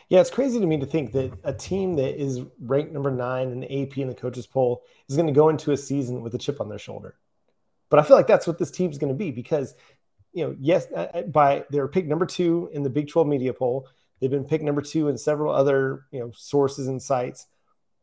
Yeah, 0.08 0.20
it's 0.20 0.30
crazy 0.30 0.60
to 0.60 0.66
me 0.66 0.78
to 0.78 0.86
think 0.86 1.12
that 1.12 1.32
a 1.42 1.52
team 1.52 1.96
that 1.96 2.20
is 2.20 2.42
ranked 2.60 2.92
number 2.92 3.10
nine 3.10 3.50
in 3.50 3.64
AP 3.64 3.98
in 3.98 4.08
the 4.08 4.14
coaches 4.14 4.46
poll 4.46 4.84
is 5.08 5.16
going 5.16 5.26
to 5.26 5.32
go 5.32 5.48
into 5.48 5.72
a 5.72 5.76
season 5.76 6.22
with 6.22 6.34
a 6.34 6.38
chip 6.38 6.60
on 6.60 6.68
their 6.68 6.78
shoulder. 6.78 7.16
But 7.88 7.98
I 7.98 8.02
feel 8.02 8.16
like 8.16 8.26
that's 8.26 8.46
what 8.46 8.58
this 8.58 8.70
team's 8.70 8.98
going 8.98 9.12
to 9.12 9.18
be 9.18 9.30
because, 9.30 9.74
you 10.32 10.44
know, 10.44 10.56
yes, 10.60 10.86
by 11.28 11.64
they 11.70 11.80
were 11.80 11.88
picked 11.88 12.08
number 12.08 12.26
two 12.26 12.70
in 12.72 12.82
the 12.82 12.90
Big 12.90 13.08
12 13.08 13.26
media 13.26 13.52
poll. 13.52 13.88
They've 14.20 14.30
been 14.30 14.44
picked 14.44 14.64
number 14.64 14.82
two 14.82 15.08
in 15.08 15.18
several 15.18 15.52
other, 15.52 16.04
you 16.10 16.20
know, 16.20 16.30
sources 16.34 16.86
and 16.86 17.02
sites, 17.02 17.46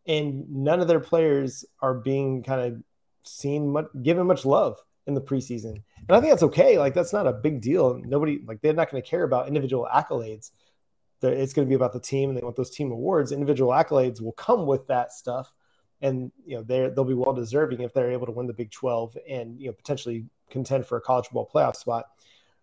and 0.05 0.49
none 0.49 0.79
of 0.79 0.87
their 0.87 0.99
players 0.99 1.65
are 1.81 1.93
being 1.93 2.43
kind 2.43 2.61
of 2.61 2.83
seen 3.23 3.71
much, 3.71 3.87
given 4.01 4.27
much 4.27 4.45
love 4.45 4.77
in 5.07 5.13
the 5.13 5.21
preseason. 5.21 5.81
And 6.07 6.11
I 6.11 6.19
think 6.19 6.31
that's 6.31 6.43
okay. 6.43 6.77
Like 6.77 6.93
that's 6.93 7.13
not 7.13 7.27
a 7.27 7.33
big 7.33 7.61
deal. 7.61 7.99
Nobody 8.03 8.39
like 8.45 8.61
they're 8.61 8.73
not 8.73 8.89
going 8.91 9.01
to 9.01 9.09
care 9.09 9.23
about 9.23 9.47
individual 9.47 9.87
accolades 9.93 10.51
it's 11.31 11.53
going 11.53 11.65
to 11.67 11.69
be 11.69 11.75
about 11.75 11.93
the 11.93 11.99
team 11.99 12.29
and 12.29 12.37
they 12.37 12.43
want 12.43 12.55
those 12.55 12.69
team 12.69 12.91
awards. 12.91 13.31
Individual 13.31 13.71
accolades 13.71 14.21
will 14.21 14.33
come 14.33 14.65
with 14.65 14.87
that 14.87 15.13
stuff. 15.13 15.51
And, 16.01 16.31
you 16.45 16.57
know, 16.57 16.63
they're, 16.63 16.89
they'll 16.89 17.05
be 17.05 17.13
well 17.13 17.33
deserving 17.33 17.81
if 17.81 17.93
they're 17.93 18.11
able 18.11 18.25
to 18.25 18.31
win 18.31 18.47
the 18.47 18.53
Big 18.53 18.71
12 18.71 19.17
and, 19.29 19.59
you 19.59 19.67
know, 19.67 19.73
potentially 19.73 20.25
contend 20.49 20.85
for 20.85 20.97
a 20.97 21.01
college 21.01 21.25
football 21.25 21.49
playoff 21.53 21.77
spot. 21.77 22.05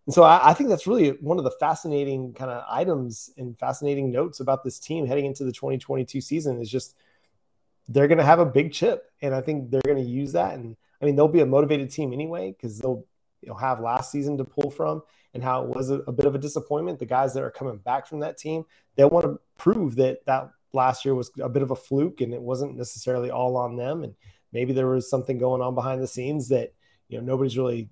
And 0.06 0.14
so 0.14 0.22
I, 0.22 0.50
I 0.50 0.54
think 0.54 0.68
that's 0.68 0.86
really 0.86 1.10
one 1.12 1.38
of 1.38 1.44
the 1.44 1.52
fascinating 1.52 2.34
kind 2.34 2.50
of 2.50 2.64
items 2.68 3.30
and 3.38 3.58
fascinating 3.58 4.10
notes 4.10 4.40
about 4.40 4.62
this 4.62 4.78
team 4.78 5.06
heading 5.06 5.24
into 5.24 5.44
the 5.44 5.52
2022 5.52 6.20
season 6.20 6.60
is 6.60 6.70
just 6.70 6.94
they're 7.88 8.08
going 8.08 8.18
to 8.18 8.24
have 8.24 8.40
a 8.40 8.46
big 8.46 8.72
chip. 8.72 9.10
And 9.22 9.34
I 9.34 9.40
think 9.40 9.70
they're 9.70 9.82
going 9.86 10.02
to 10.02 10.10
use 10.10 10.32
that. 10.32 10.54
And 10.54 10.76
I 11.00 11.04
mean, 11.04 11.16
they'll 11.16 11.28
be 11.28 11.40
a 11.40 11.46
motivated 11.46 11.90
team 11.90 12.12
anyway 12.12 12.52
because 12.52 12.78
they'll 12.78 13.04
you 13.42 13.48
know 13.48 13.54
have 13.54 13.80
last 13.80 14.10
season 14.10 14.36
to 14.38 14.44
pull 14.44 14.70
from 14.70 15.02
and 15.32 15.42
how 15.42 15.62
it 15.62 15.68
was 15.68 15.90
a, 15.90 16.00
a, 16.00 16.12
bit 16.12 16.26
of 16.26 16.34
a 16.34 16.38
disappointment. 16.38 16.98
The 16.98 17.06
guys 17.06 17.34
that 17.34 17.42
are 17.42 17.50
coming 17.50 17.78
back 17.78 18.06
from 18.06 18.20
that 18.20 18.36
team, 18.36 18.64
they 18.96 19.04
want 19.04 19.24
to 19.24 19.38
prove 19.56 19.96
that 19.96 20.24
that 20.26 20.50
last 20.72 21.04
year 21.04 21.14
was 21.14 21.30
a 21.40 21.48
bit 21.48 21.62
of 21.62 21.70
a 21.70 21.76
fluke 21.76 22.20
and 22.20 22.34
it 22.34 22.42
wasn't 22.42 22.76
necessarily 22.76 23.30
all 23.30 23.56
on 23.56 23.76
them. 23.76 24.02
And 24.04 24.14
maybe 24.52 24.72
there 24.72 24.88
was 24.88 25.08
something 25.08 25.38
going 25.38 25.62
on 25.62 25.74
behind 25.74 26.02
the 26.02 26.06
scenes 26.06 26.48
that 26.48 26.74
you 27.08 27.18
know 27.18 27.24
nobody's 27.24 27.56
really 27.56 27.88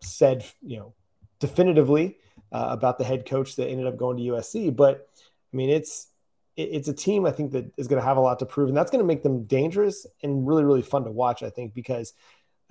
said 0.00 0.44
you 0.62 0.78
know 0.78 0.94
definitively 1.40 2.16
uh, 2.52 2.68
about 2.70 2.98
the 2.98 3.04
head 3.04 3.26
coach 3.26 3.56
that 3.56 3.68
ended 3.68 3.86
up 3.86 3.96
going 3.96 4.16
to 4.16 4.22
USC. 4.22 4.74
But 4.74 5.08
I 5.52 5.56
mean, 5.56 5.70
it's 5.70 6.08
it's 6.58 6.88
a 6.88 6.92
team 6.92 7.24
I 7.24 7.30
think 7.30 7.52
that 7.52 7.72
is 7.76 7.86
going 7.88 8.00
to 8.00 8.06
have 8.06 8.16
a 8.16 8.20
lot 8.20 8.40
to 8.40 8.46
prove, 8.46 8.68
and 8.68 8.76
that's 8.76 8.90
going 8.90 9.02
to 9.02 9.06
make 9.06 9.22
them 9.22 9.44
dangerous 9.44 10.06
and 10.22 10.46
really 10.46 10.64
really 10.64 10.82
fun 10.82 11.04
to 11.04 11.10
watch. 11.10 11.42
I 11.42 11.50
think 11.50 11.74
because 11.74 12.12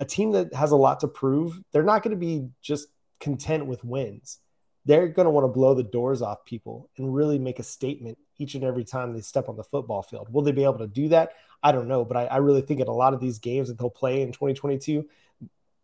a 0.00 0.04
team 0.04 0.32
that 0.32 0.54
has 0.54 0.70
a 0.70 0.76
lot 0.76 1.00
to 1.00 1.08
prove, 1.08 1.60
they're 1.72 1.82
not 1.82 2.02
going 2.02 2.12
to 2.12 2.16
be 2.16 2.48
just 2.60 2.88
content 3.18 3.66
with 3.66 3.84
wins. 3.84 4.38
They're 4.84 5.08
going 5.08 5.26
to 5.26 5.30
want 5.30 5.44
to 5.44 5.48
blow 5.48 5.74
the 5.74 5.82
doors 5.82 6.22
off 6.22 6.44
people 6.44 6.88
and 6.96 7.14
really 7.14 7.38
make 7.38 7.58
a 7.58 7.64
statement 7.64 8.16
each 8.38 8.54
and 8.54 8.64
every 8.64 8.84
time 8.84 9.12
they 9.12 9.20
step 9.20 9.48
on 9.48 9.56
the 9.56 9.64
football 9.64 10.02
field. 10.02 10.32
Will 10.32 10.42
they 10.42 10.52
be 10.52 10.64
able 10.64 10.78
to 10.78 10.86
do 10.86 11.08
that? 11.08 11.32
I 11.62 11.72
don't 11.72 11.88
know, 11.88 12.04
but 12.04 12.16
I, 12.16 12.26
I 12.26 12.36
really 12.36 12.62
think 12.62 12.80
in 12.80 12.86
a 12.86 12.92
lot 12.92 13.12
of 13.12 13.20
these 13.20 13.38
games 13.38 13.68
that 13.68 13.78
they'll 13.78 13.90
play 13.90 14.22
in 14.22 14.32
2022, 14.32 15.06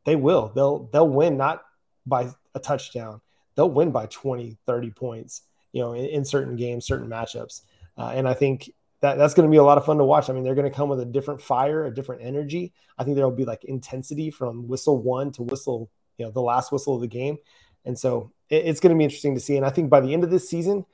they 0.05 0.17
will. 0.17 0.53
They'll 0.55 0.85
they'll 0.93 1.09
win 1.09 1.37
not 1.37 1.65
by 2.07 2.31
a 2.55 2.61
touchdown. 2.61 3.21
They'll 3.57 3.71
win 3.71 3.91
by 3.91 4.07
20, 4.07 4.57
30 4.67 4.91
points, 4.91 5.43
you 5.73 5.83
know, 5.83 5.93
in, 5.93 6.05
in 6.07 6.25
certain 6.25 6.57
games, 6.57 6.87
certain 6.87 7.09
matchups. 7.09 7.63
Uh, 7.97 8.13
and 8.15 8.29
I 8.29 8.35
think 8.35 8.71
that 9.01 9.19
that's 9.19 9.35
going 9.35 9.47
to 9.47 9.51
be 9.51 9.59
a 9.59 9.63
lot 9.63 9.79
of 9.79 9.85
fun 9.85 9.99
to 9.99 10.05
watch. 10.05 10.31
I 10.31 10.33
mean, 10.33 10.45
they're 10.45 10.55
going 10.55 10.71
to 10.71 10.77
come 10.77 10.89
with 10.89 11.01
a 11.01 11.05
different 11.05 11.43
fire, 11.43 11.85
a 11.85 11.95
different 11.95 12.23
energy. 12.23 12.73
I 12.97 13.05
think 13.05 13.17
there'll 13.17 13.31
be 13.31 13.45
like 13.45 13.65
intensity 13.65 14.31
from 14.31 14.67
whistle 14.67 15.03
one 15.03 15.31
to 15.33 15.43
whistle, 15.43 15.91
you 16.17 16.25
know, 16.25 16.33
the 16.33 16.41
last 16.41 16.73
whistle 16.73 16.95
of 16.95 17.01
the 17.01 17.07
game. 17.07 17.37
And 17.85 17.99
so 17.99 18.33
it, 18.49 18.65
it's 18.67 18.81
going 18.81 18.95
to 18.95 18.99
be 18.99 19.05
interesting 19.05 19.35
to 19.35 19.41
see. 19.41 19.57
And 19.57 19.67
I 19.67 19.71
think 19.71 19.91
by 19.91 20.01
the 20.01 20.15
end 20.15 20.25
of 20.25 20.31
this 20.31 20.49
season, 20.49 20.87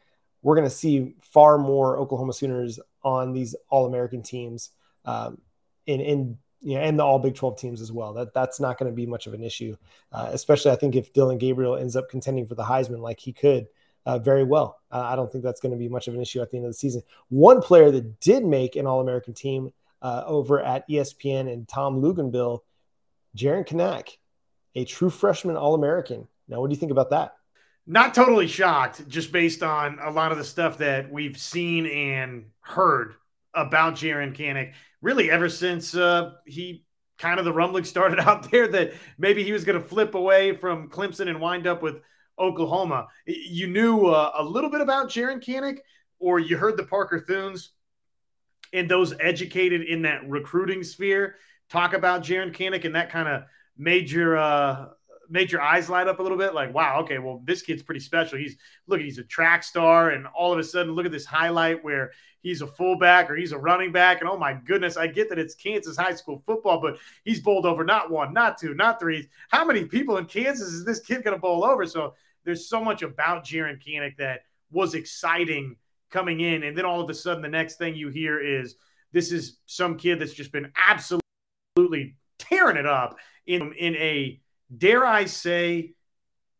we're 0.42 0.56
going 0.56 0.68
to 0.68 0.74
see 0.74 1.14
far 1.20 1.58
more 1.58 1.98
Oklahoma 1.98 2.32
Sooners 2.32 2.80
on 3.02 3.32
these 3.32 3.54
All 3.68 3.86
American 3.86 4.22
teams, 4.22 4.70
um, 5.04 5.40
in 5.86 6.00
in 6.00 6.38
you 6.62 6.74
know, 6.74 6.80
and 6.80 6.98
the 6.98 7.04
All 7.04 7.18
Big 7.18 7.34
Twelve 7.34 7.58
teams 7.58 7.80
as 7.80 7.92
well. 7.92 8.14
That 8.14 8.34
that's 8.34 8.58
not 8.58 8.78
going 8.78 8.90
to 8.90 8.96
be 8.96 9.06
much 9.06 9.26
of 9.26 9.34
an 9.34 9.42
issue, 9.42 9.76
uh, 10.12 10.30
especially 10.32 10.72
I 10.72 10.76
think 10.76 10.96
if 10.96 11.12
Dillon 11.12 11.38
Gabriel 11.38 11.76
ends 11.76 11.96
up 11.96 12.08
contending 12.08 12.46
for 12.46 12.54
the 12.54 12.64
Heisman 12.64 13.00
like 13.00 13.20
he 13.20 13.32
could 13.32 13.68
uh, 14.06 14.18
very 14.18 14.44
well. 14.44 14.80
Uh, 14.90 15.00
I 15.00 15.16
don't 15.16 15.30
think 15.30 15.44
that's 15.44 15.60
going 15.60 15.72
to 15.72 15.78
be 15.78 15.88
much 15.88 16.08
of 16.08 16.14
an 16.14 16.20
issue 16.20 16.40
at 16.40 16.50
the 16.50 16.56
end 16.56 16.66
of 16.66 16.70
the 16.70 16.78
season. 16.78 17.02
One 17.28 17.60
player 17.60 17.90
that 17.90 18.20
did 18.20 18.44
make 18.44 18.76
an 18.76 18.86
All 18.86 19.00
American 19.00 19.34
team 19.34 19.72
uh, 20.02 20.24
over 20.26 20.60
at 20.60 20.88
ESPN 20.88 21.52
and 21.52 21.68
Tom 21.68 22.00
Luginbill, 22.00 22.60
Jaren 23.36 23.66
Kanak, 23.66 24.16
a 24.74 24.84
true 24.84 25.10
freshman 25.10 25.56
All 25.56 25.74
American. 25.74 26.26
Now, 26.48 26.60
what 26.60 26.70
do 26.70 26.74
you 26.74 26.80
think 26.80 26.92
about 26.92 27.10
that? 27.10 27.34
Not 27.86 28.14
totally 28.14 28.46
shocked, 28.46 29.08
just 29.08 29.32
based 29.32 29.62
on 29.62 29.98
a 30.00 30.10
lot 30.10 30.32
of 30.32 30.38
the 30.38 30.44
stuff 30.44 30.78
that 30.78 31.10
we've 31.10 31.38
seen 31.38 31.86
and 31.86 32.46
heard 32.60 33.14
about 33.54 33.94
Jaren 33.94 34.36
Kanak, 34.36 34.74
really 35.02 35.30
ever 35.30 35.48
since 35.48 35.94
uh, 35.94 36.32
he 36.46 36.84
kind 37.18 37.38
of 37.38 37.44
the 37.44 37.52
rumbling 37.52 37.84
started 37.84 38.20
out 38.20 38.50
there 38.50 38.68
that 38.68 38.92
maybe 39.18 39.44
he 39.44 39.52
was 39.52 39.64
going 39.64 39.80
to 39.80 39.86
flip 39.86 40.14
away 40.14 40.52
from 40.54 40.88
Clemson 40.88 41.28
and 41.28 41.40
wind 41.40 41.66
up 41.66 41.82
with 41.82 42.00
Oklahoma. 42.40 43.08
You 43.26 43.66
knew 43.66 44.06
uh, 44.06 44.32
a 44.38 44.42
little 44.42 44.70
bit 44.70 44.80
about 44.80 45.08
Jaren 45.08 45.44
Kanak, 45.44 45.78
or 46.18 46.38
you 46.38 46.56
heard 46.56 46.76
the 46.76 46.84
Parker 46.84 47.20
Thunes 47.20 47.70
and 48.72 48.88
those 48.88 49.14
educated 49.20 49.82
in 49.82 50.02
that 50.02 50.28
recruiting 50.28 50.82
sphere 50.82 51.36
talk 51.68 51.92
about 51.92 52.22
Jaren 52.22 52.54
Kanak, 52.54 52.84
and 52.84 52.94
that 52.94 53.10
kind 53.10 53.28
of 53.28 53.42
made 53.76 54.10
your 54.10 54.36
uh, 54.36 54.86
made 55.28 55.52
your 55.52 55.62
eyes 55.62 55.88
light 55.88 56.08
up 56.08 56.18
a 56.18 56.22
little 56.22 56.38
bit. 56.38 56.54
Like, 56.54 56.74
wow, 56.74 57.00
okay, 57.02 57.18
well, 57.18 57.40
this 57.44 57.62
kid's 57.62 57.82
pretty 57.82 58.00
special. 58.00 58.38
He's 58.38 58.56
look, 58.86 59.00
he's 59.00 59.18
a 59.18 59.24
track 59.24 59.62
star, 59.62 60.10
and 60.10 60.26
all 60.26 60.52
of 60.52 60.58
a 60.58 60.64
sudden, 60.64 60.92
look 60.92 61.06
at 61.06 61.12
this 61.12 61.26
highlight 61.26 61.82
where 61.82 62.12
he's 62.42 62.62
a 62.62 62.66
fullback 62.66 63.30
or 63.30 63.36
he's 63.36 63.52
a 63.52 63.58
running 63.58 63.92
back, 63.92 64.20
and 64.20 64.28
oh 64.28 64.36
my 64.36 64.54
goodness, 64.54 64.96
I 64.96 65.06
get 65.06 65.28
that 65.28 65.38
it's 65.38 65.54
Kansas 65.54 65.96
high 65.96 66.14
school 66.14 66.42
football, 66.44 66.80
but 66.80 66.98
he's 67.24 67.40
bowled 67.40 67.66
over 67.66 67.84
not 67.84 68.10
one, 68.10 68.32
not 68.32 68.58
two, 68.58 68.74
not 68.74 69.00
three. 69.00 69.28
How 69.50 69.64
many 69.64 69.84
people 69.84 70.18
in 70.18 70.26
Kansas 70.26 70.68
is 70.68 70.84
this 70.84 71.00
kid 71.00 71.24
going 71.24 71.36
to 71.36 71.40
bowl 71.40 71.64
over? 71.64 71.86
So 71.86 72.14
there's 72.44 72.68
so 72.68 72.82
much 72.82 73.02
about 73.02 73.44
Jaren 73.44 73.82
Kanak 73.82 74.16
that 74.18 74.42
was 74.70 74.94
exciting 74.94 75.76
coming 76.10 76.40
in, 76.40 76.62
and 76.62 76.76
then 76.76 76.84
all 76.84 77.00
of 77.00 77.10
a 77.10 77.14
sudden, 77.14 77.42
the 77.42 77.48
next 77.48 77.76
thing 77.76 77.94
you 77.94 78.08
hear 78.08 78.40
is 78.40 78.76
this 79.12 79.32
is 79.32 79.58
some 79.66 79.96
kid 79.96 80.20
that's 80.20 80.32
just 80.32 80.52
been 80.52 80.72
absolutely 80.86 82.16
tearing 82.38 82.76
it 82.76 82.86
up 82.86 83.16
in 83.46 83.72
in 83.74 83.94
a 83.96 84.40
dare 84.76 85.04
I 85.04 85.24
say, 85.24 85.94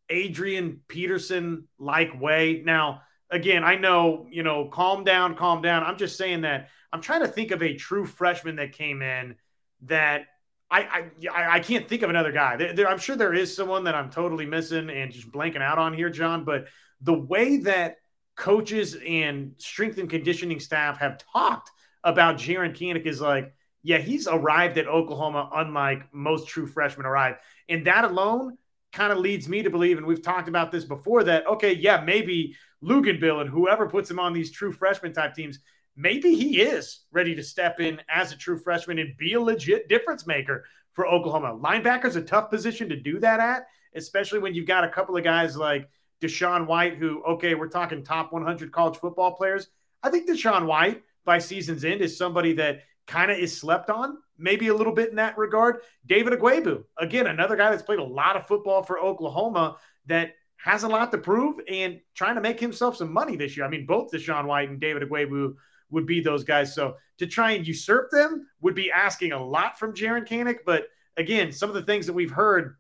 Adrian 0.09 0.81
Peterson 0.89 1.69
like 1.79 2.21
way. 2.21 2.63
Now, 2.65 3.03
again, 3.31 3.63
I 3.65 3.77
know, 3.77 4.27
you 4.31 4.43
know, 4.43 4.67
calm 4.67 5.05
down, 5.05 5.37
calm 5.37 5.63
down. 5.63 5.85
I'm 5.85 5.97
just 5.97 6.17
saying 6.19 6.43
that 6.43 6.69
I'm 6.93 7.01
trying 7.01 7.21
to 7.21 7.29
think 7.29 7.53
of 7.53 7.63
a 7.63 7.77
true 7.77 8.05
freshman 8.05 8.57
that 8.57 8.73
came 8.73 9.03
in 9.03 9.37
that 9.83 10.27
I 10.71 11.11
I, 11.33 11.57
I 11.57 11.61
can't 11.61 11.89
think 11.89 12.03
of 12.03 12.11
another 12.11 12.33
guy. 12.33 12.57
There, 12.57 12.73
there, 12.73 12.89
I'm 12.89 12.99
sure 12.99 13.17
there 13.17 13.35
is 13.35 13.55
someone 13.55 13.85
that 13.85 13.95
I'm 13.95 14.11
totally 14.11 14.47
missing 14.47 14.91
and 14.91 15.11
just 15.11 15.31
blanking 15.31 15.63
out 15.63 15.79
on 15.79 15.95
here, 15.95 16.11
John. 16.11 16.45
But 16.45 16.67
the 17.01 17.15
way 17.15 17.59
that 17.59 17.97
coaches 18.37 18.97
and 19.07 19.55
strength 19.59 19.99
and 19.99 20.09
conditioning 20.09 20.61
staff 20.61 20.99
have 20.99 21.19
talked 21.33 21.71
about 22.05 22.37
Jaren 22.37 22.75
Kanak 22.75 23.05
is 23.05 23.21
like, 23.21 23.53
yeah, 23.83 23.99
he's 23.99 24.27
arrived 24.27 24.79
at 24.79 24.87
Oklahoma 24.87 25.51
unlike 25.55 26.13
most 26.13 26.49
true 26.49 26.67
freshmen 26.67 27.07
arrive. 27.07 27.37
And 27.69 27.87
that 27.87 28.05
alone 28.05 28.57
kind 28.93 29.13
of 29.13 29.19
leads 29.19 29.49
me 29.49 29.63
to 29.63 29.71
believe, 29.71 29.99
and 29.99 30.07
we've 30.07 30.23
talked 30.23 30.49
about 30.49 30.73
this 30.73 30.85
before, 30.85 31.25
that, 31.25 31.47
okay, 31.47 31.75
yeah, 31.75 32.03
maybe 32.03 32.57
Luginbill 32.83 33.41
and 33.41 33.51
whoever 33.51 33.89
puts 33.89 34.11
him 34.11 34.19
on 34.19 34.33
these 34.33 34.51
true 34.51 34.73
freshman 34.73 35.13
type 35.13 35.35
teams, 35.35 35.59
maybe 36.01 36.35
he 36.35 36.61
is 36.63 37.01
ready 37.13 37.35
to 37.35 37.43
step 37.43 37.79
in 37.79 38.01
as 38.09 38.33
a 38.33 38.37
true 38.37 38.59
freshman 38.59 38.99
and 38.99 39.17
be 39.19 39.35
a 39.35 39.41
legit 39.41 39.89
difference 39.89 40.27
maker 40.27 40.65
for 40.93 41.07
Oklahoma. 41.07 41.59
Linebacker's 41.63 42.17
a 42.17 42.23
tough 42.23 42.51
position 42.51 42.89
to 42.89 42.97
do 42.97 43.21
that 43.21 43.41
at, 43.41 43.67
especially 43.95 44.39
when 44.39 44.55
you've 44.55 44.67
got 44.67 44.85
a 44.85 44.89
couple 44.89 45.17
of 45.17 45.25
guys 45.25 45.57
like 45.57 45.89
DaShaun 46.23 46.67
White, 46.67 46.97
who, 46.97 47.23
okay, 47.25 47.55
we're 47.55 47.69
talking 47.69 48.03
top 48.03 48.33
100 48.33 48.73
college 48.73 48.97
football 48.97 49.33
players. 49.33 49.69
I 50.03 50.11
think 50.11 50.29
DaShaun 50.29 50.67
White, 50.67 51.03
by 51.25 51.39
season's 51.39 51.85
end, 51.85 52.01
is 52.01 52.17
somebody 52.17 52.55
that 52.55 52.83
kind 53.07 53.31
of 53.31 53.39
is 53.39 53.59
slept 53.59 53.91
on, 53.91 54.19
maybe 54.39 54.69
a 54.69 54.75
little 54.75 54.95
bit 54.95 55.11
in 55.11 55.17
that 55.17 55.37
regard. 55.37 55.81
David 56.07 56.33
Ugwoegbu, 56.39 56.85
again, 56.99 57.27
another 57.27 57.57
guy 57.57 57.71
that's 57.71 57.83
played 57.83 57.99
a 57.99 58.05
lot 58.05 58.37
of 58.37 58.47
football 58.47 58.83
for 58.83 58.99
Oklahoma 58.99 59.77
that 60.07 60.35
has 60.57 60.83
a 60.83 60.89
lot 60.89 61.11
to 61.11 61.19
prove 61.19 61.59
and 61.69 62.01
trying 62.15 62.35
to 62.35 62.41
make 62.41 62.61
himself 62.61 62.97
some 62.97 63.13
money 63.13 63.37
this 63.37 63.57
year. 63.57 63.67
I 63.67 63.69
mean, 63.69 63.87
both 63.87 64.13
DaShaun 64.13 64.47
White 64.47 64.69
and 64.69 64.81
David 64.81 65.03
Ugwoegbu 65.03 65.55
would 65.91 66.07
be 66.07 66.21
those 66.21 66.45
guys. 66.45 66.75
So 66.75 66.97
to 67.19 67.27
try 67.27 67.53
and 67.53 67.67
usurp 67.67 68.11
them 68.11 68.47
would 68.61 68.75
be 68.75 68.91
asking 68.91 69.33
a 69.33 69.45
lot 69.45 69.79
from 69.79 69.95
Jaren 69.95 70.27
Kanak. 70.27 70.59
But 70.65 70.89
again, 71.17 71.53
some 71.53 71.69
of 71.69 71.75
the 71.75 71.83
things 71.83 72.07
that 72.07 72.13
we've 72.13 72.31
heard, 72.31 72.77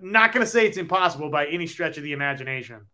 not 0.00 0.32
going 0.32 0.44
to 0.44 0.50
say 0.50 0.66
it's 0.66 0.78
impossible 0.78 1.30
by 1.30 1.46
any 1.46 1.66
stretch 1.66 1.96
of 1.98 2.04
the 2.04 2.12
imagination. 2.12 2.86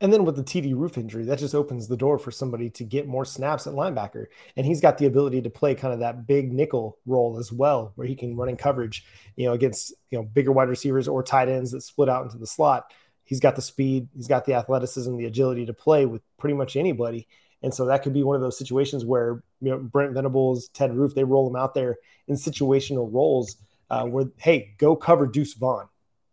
And 0.00 0.12
then 0.12 0.24
with 0.24 0.34
the 0.34 0.42
TD 0.42 0.74
Roof 0.74 0.98
injury, 0.98 1.26
that 1.26 1.38
just 1.38 1.54
opens 1.54 1.86
the 1.86 1.96
door 1.96 2.18
for 2.18 2.32
somebody 2.32 2.68
to 2.70 2.82
get 2.82 3.06
more 3.06 3.24
snaps 3.24 3.68
at 3.68 3.74
linebacker. 3.74 4.26
And 4.56 4.66
he's 4.66 4.80
got 4.80 4.98
the 4.98 5.06
ability 5.06 5.42
to 5.42 5.50
play 5.50 5.76
kind 5.76 5.94
of 5.94 6.00
that 6.00 6.26
big 6.26 6.52
nickel 6.52 6.98
role 7.06 7.38
as 7.38 7.52
well, 7.52 7.92
where 7.94 8.06
he 8.06 8.16
can 8.16 8.36
run 8.36 8.48
in 8.48 8.56
coverage, 8.56 9.06
you 9.36 9.46
know, 9.46 9.52
against, 9.52 9.94
you 10.10 10.18
know, 10.18 10.24
bigger 10.24 10.50
wide 10.50 10.68
receivers 10.68 11.06
or 11.06 11.22
tight 11.22 11.48
ends 11.48 11.70
that 11.70 11.82
split 11.82 12.08
out 12.08 12.24
into 12.24 12.36
the 12.36 12.48
slot. 12.48 12.90
He's 13.22 13.38
got 13.38 13.54
the 13.54 13.62
speed, 13.62 14.08
he's 14.12 14.26
got 14.26 14.44
the 14.44 14.54
athleticism, 14.54 15.16
the 15.16 15.26
agility 15.26 15.66
to 15.66 15.72
play 15.72 16.04
with 16.04 16.22
pretty 16.36 16.56
much 16.56 16.74
anybody. 16.74 17.28
And 17.62 17.72
so 17.72 17.86
that 17.86 18.02
could 18.02 18.12
be 18.12 18.22
one 18.22 18.36
of 18.36 18.42
those 18.42 18.58
situations 18.58 19.04
where, 19.04 19.42
you 19.60 19.70
know, 19.70 19.78
Brent 19.78 20.14
Venables, 20.14 20.68
Ted 20.68 20.94
Roof, 20.94 21.14
they 21.14 21.24
roll 21.24 21.48
him 21.48 21.56
out 21.56 21.74
there 21.74 21.98
in 22.26 22.34
situational 22.34 23.12
roles 23.12 23.56
uh, 23.90 24.04
where, 24.04 24.26
hey, 24.38 24.74
go 24.78 24.96
cover 24.96 25.26
Deuce 25.26 25.54
Vaughn. 25.54 25.88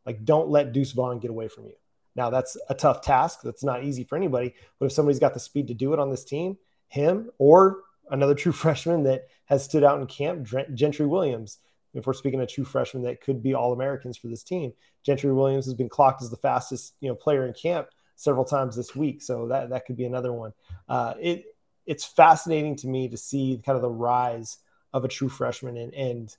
Like, 0.06 0.26
don't 0.26 0.50
let 0.50 0.74
Deuce 0.74 0.92
Vaughn 0.92 1.20
get 1.20 1.30
away 1.30 1.48
from 1.48 1.66
you. 1.66 1.74
Now, 2.16 2.30
that's 2.30 2.58
a 2.70 2.74
tough 2.74 3.02
task. 3.02 3.42
That's 3.44 3.64
not 3.64 3.84
easy 3.84 4.04
for 4.04 4.16
anybody. 4.16 4.56
But 4.80 4.88
if 4.88 4.92
somebody's 4.92 5.20
got 5.20 5.34
the 5.34 5.40
speed 5.40 5.68
to 5.68 5.74
do 5.74 5.94
it 5.94 6.00
on 6.00 6.10
this 6.10 6.24
team, 6.24 6.58
him 6.88 7.30
or 7.38 7.82
another 8.10 8.34
true 8.36 8.52
freshman 8.52 9.04
that 9.04 9.28
has 9.46 9.64
stood 9.64 9.84
out 9.84 10.00
in 10.00 10.08
camp, 10.08 10.48
Gentry 10.74 11.06
Williams, 11.06 11.60
if 11.94 12.06
we're 12.06 12.14
speaking 12.14 12.42
of 12.42 12.48
true 12.48 12.66
freshmen 12.66 13.04
that 13.04 13.22
could 13.22 13.42
be 13.42 13.54
all 13.54 13.74
Americans 13.74 14.18
for 14.18 14.28
this 14.28 14.44
team, 14.44 14.74
Gentry 15.04 15.34
Williams 15.34 15.66
has 15.66 15.74
been 15.74 15.90
clocked 15.90 16.22
as 16.22 16.30
the 16.30 16.38
fastest 16.38 16.94
you 17.00 17.10
know 17.10 17.16
player 17.16 17.46
in 17.46 17.54
camp 17.54 17.88
several 18.20 18.44
times 18.44 18.76
this 18.76 18.96
week. 18.96 19.22
So 19.22 19.48
that 19.48 19.70
that 19.70 19.86
could 19.86 19.96
be 19.96 20.06
another 20.06 20.34
one. 20.34 20.54
Uh, 20.88 21.14
it 21.20 21.46
it's 21.86 22.06
fascinating 22.06 22.76
to 22.78 22.88
me 22.88 23.08
to 23.08 23.18
see 23.18 23.62
kind 23.66 23.78
of 23.78 23.82
the 23.82 23.90
rise 23.90 24.58
of 24.94 25.06
a 25.06 25.08
true 25.08 25.30
freshman 25.30 25.78
and 25.78 25.94
and 25.94 26.38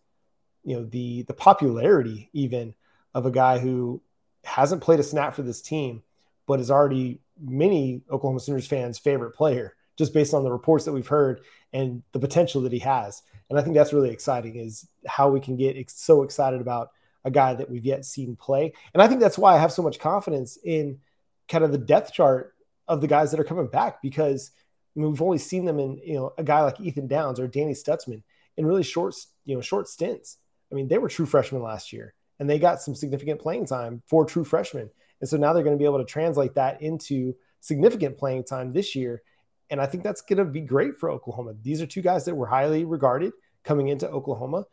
you 0.63 0.77
know 0.77 0.85
the 0.85 1.23
the 1.23 1.33
popularity 1.33 2.29
even 2.35 2.75
of 3.15 3.25
a 3.25 3.31
guy 3.31 3.59
who 3.59 4.03
hasn't 4.45 4.83
played 4.83 5.01
a 5.01 5.03
snap 5.03 5.35
for 5.35 5.43
this 5.43 5.63
team, 5.63 6.03
but 6.47 6.61
is 6.61 6.71
already 6.71 7.21
many 7.41 8.03
Oklahoma 8.11 8.41
Sooners 8.41 8.67
fans' 8.67 8.99
favorite 8.99 9.33
player, 9.33 9.75
just 9.97 10.13
based 10.13 10.35
on 10.35 10.45
the 10.45 10.53
reports 10.53 10.85
that 10.85 10.93
we've 10.93 11.07
heard 11.07 11.41
and 11.73 12.03
the 12.13 12.21
potential 12.21 12.61
that 12.63 12.73
he 12.73 12.79
has. 12.79 13.23
And 13.49 13.59
I 13.59 13.63
think 13.63 13.75
that's 13.75 13.93
really 13.93 14.11
exciting 14.11 14.57
is 14.57 14.87
how 15.07 15.31
we 15.31 15.41
can 15.41 15.57
get 15.57 15.91
so 15.91 16.23
excited 16.23 16.61
about 16.61 16.91
a 17.25 17.31
guy 17.31 17.55
that 17.55 17.71
we've 17.71 17.85
yet 17.85 18.05
seen 18.05 18.37
play. 18.37 18.73
And 18.95 19.03
I 19.03 19.09
think 19.09 19.21
that's 19.21 19.39
why 19.39 19.55
I 19.55 19.59
have 19.59 19.73
so 19.73 19.83
much 19.83 19.99
confidence 19.99 20.59
in 20.63 21.01
kind 21.51 21.65
of 21.65 21.73
the 21.73 21.79
depth 21.79 22.13
chart 22.13 22.55
of 22.89 23.01
the 23.01 23.07
guys 23.07 23.31
that 23.31 23.41
are 23.41 23.45
coming 23.45 23.67
back 23.67 24.01
because 24.01 24.51
I 24.97 25.01
mean, 25.01 25.11
we've 25.11 25.23
only 25.23 25.39
seen 25.39 25.65
them 25.65 25.79
in, 25.79 25.99
you 26.05 26.15
know, 26.15 26.33
a 26.39 26.43
guy 26.43 26.63
like 26.63 26.81
Ethan 26.81 27.07
Downs 27.07 27.39
or 27.39 27.47
Danny 27.47 27.73
Stutsman 27.73 28.23
in 28.57 28.67
really 28.67 28.83
short, 28.83 29.15
you 29.45 29.55
know, 29.55 29.61
short 29.61 29.89
stints. 29.89 30.39
I 30.73 30.75
mean, 30.75 30.89
they 30.89 30.99
were 30.99 31.09
true 31.09 31.27
freshmen 31.27 31.63
last 31.63 31.93
year 31.93 32.15
and 32.39 32.49
they 32.49 32.59
got 32.59 32.81
some 32.81 32.95
significant 32.95 33.41
playing 33.41 33.67
time 33.67 34.03
for 34.09 34.25
true 34.25 34.45
freshmen. 34.45 34.91
And 35.21 35.29
so 35.29 35.37
now 35.37 35.53
they're 35.53 35.63
going 35.63 35.77
to 35.77 35.81
be 35.81 35.85
able 35.85 35.99
to 35.99 36.05
translate 36.05 36.55
that 36.55 36.81
into 36.83 37.35
significant 37.61 38.17
playing 38.19 38.45
time 38.45 38.73
this 38.73 38.97
year. 38.97 39.23
And 39.69 39.81
I 39.81 39.87
think 39.87 40.03
that's 40.03 40.23
going 40.23 40.39
to 40.39 40.45
be 40.45 40.63
great 40.63 40.97
for 40.97 41.11
Oklahoma. 41.11 41.55
These 41.61 41.81
are 41.83 41.87
two 41.87 42.03
guys 42.03 42.25
that 42.25 42.35
were 42.35 42.47
highly 42.47 42.85
regarded 42.85 43.33
coming 43.63 43.89
into 43.89 44.09
Oklahoma. 44.09 44.65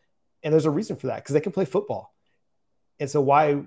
And 0.42 0.54
there's 0.54 0.66
a 0.66 0.72
reason 0.72 0.96
for 0.96 1.08
that 1.08 1.18
because 1.18 1.34
they 1.34 1.42
can 1.42 1.52
play 1.52 1.66
football. 1.66 2.16
And 3.00 3.10
so 3.10 3.22
why, 3.22 3.62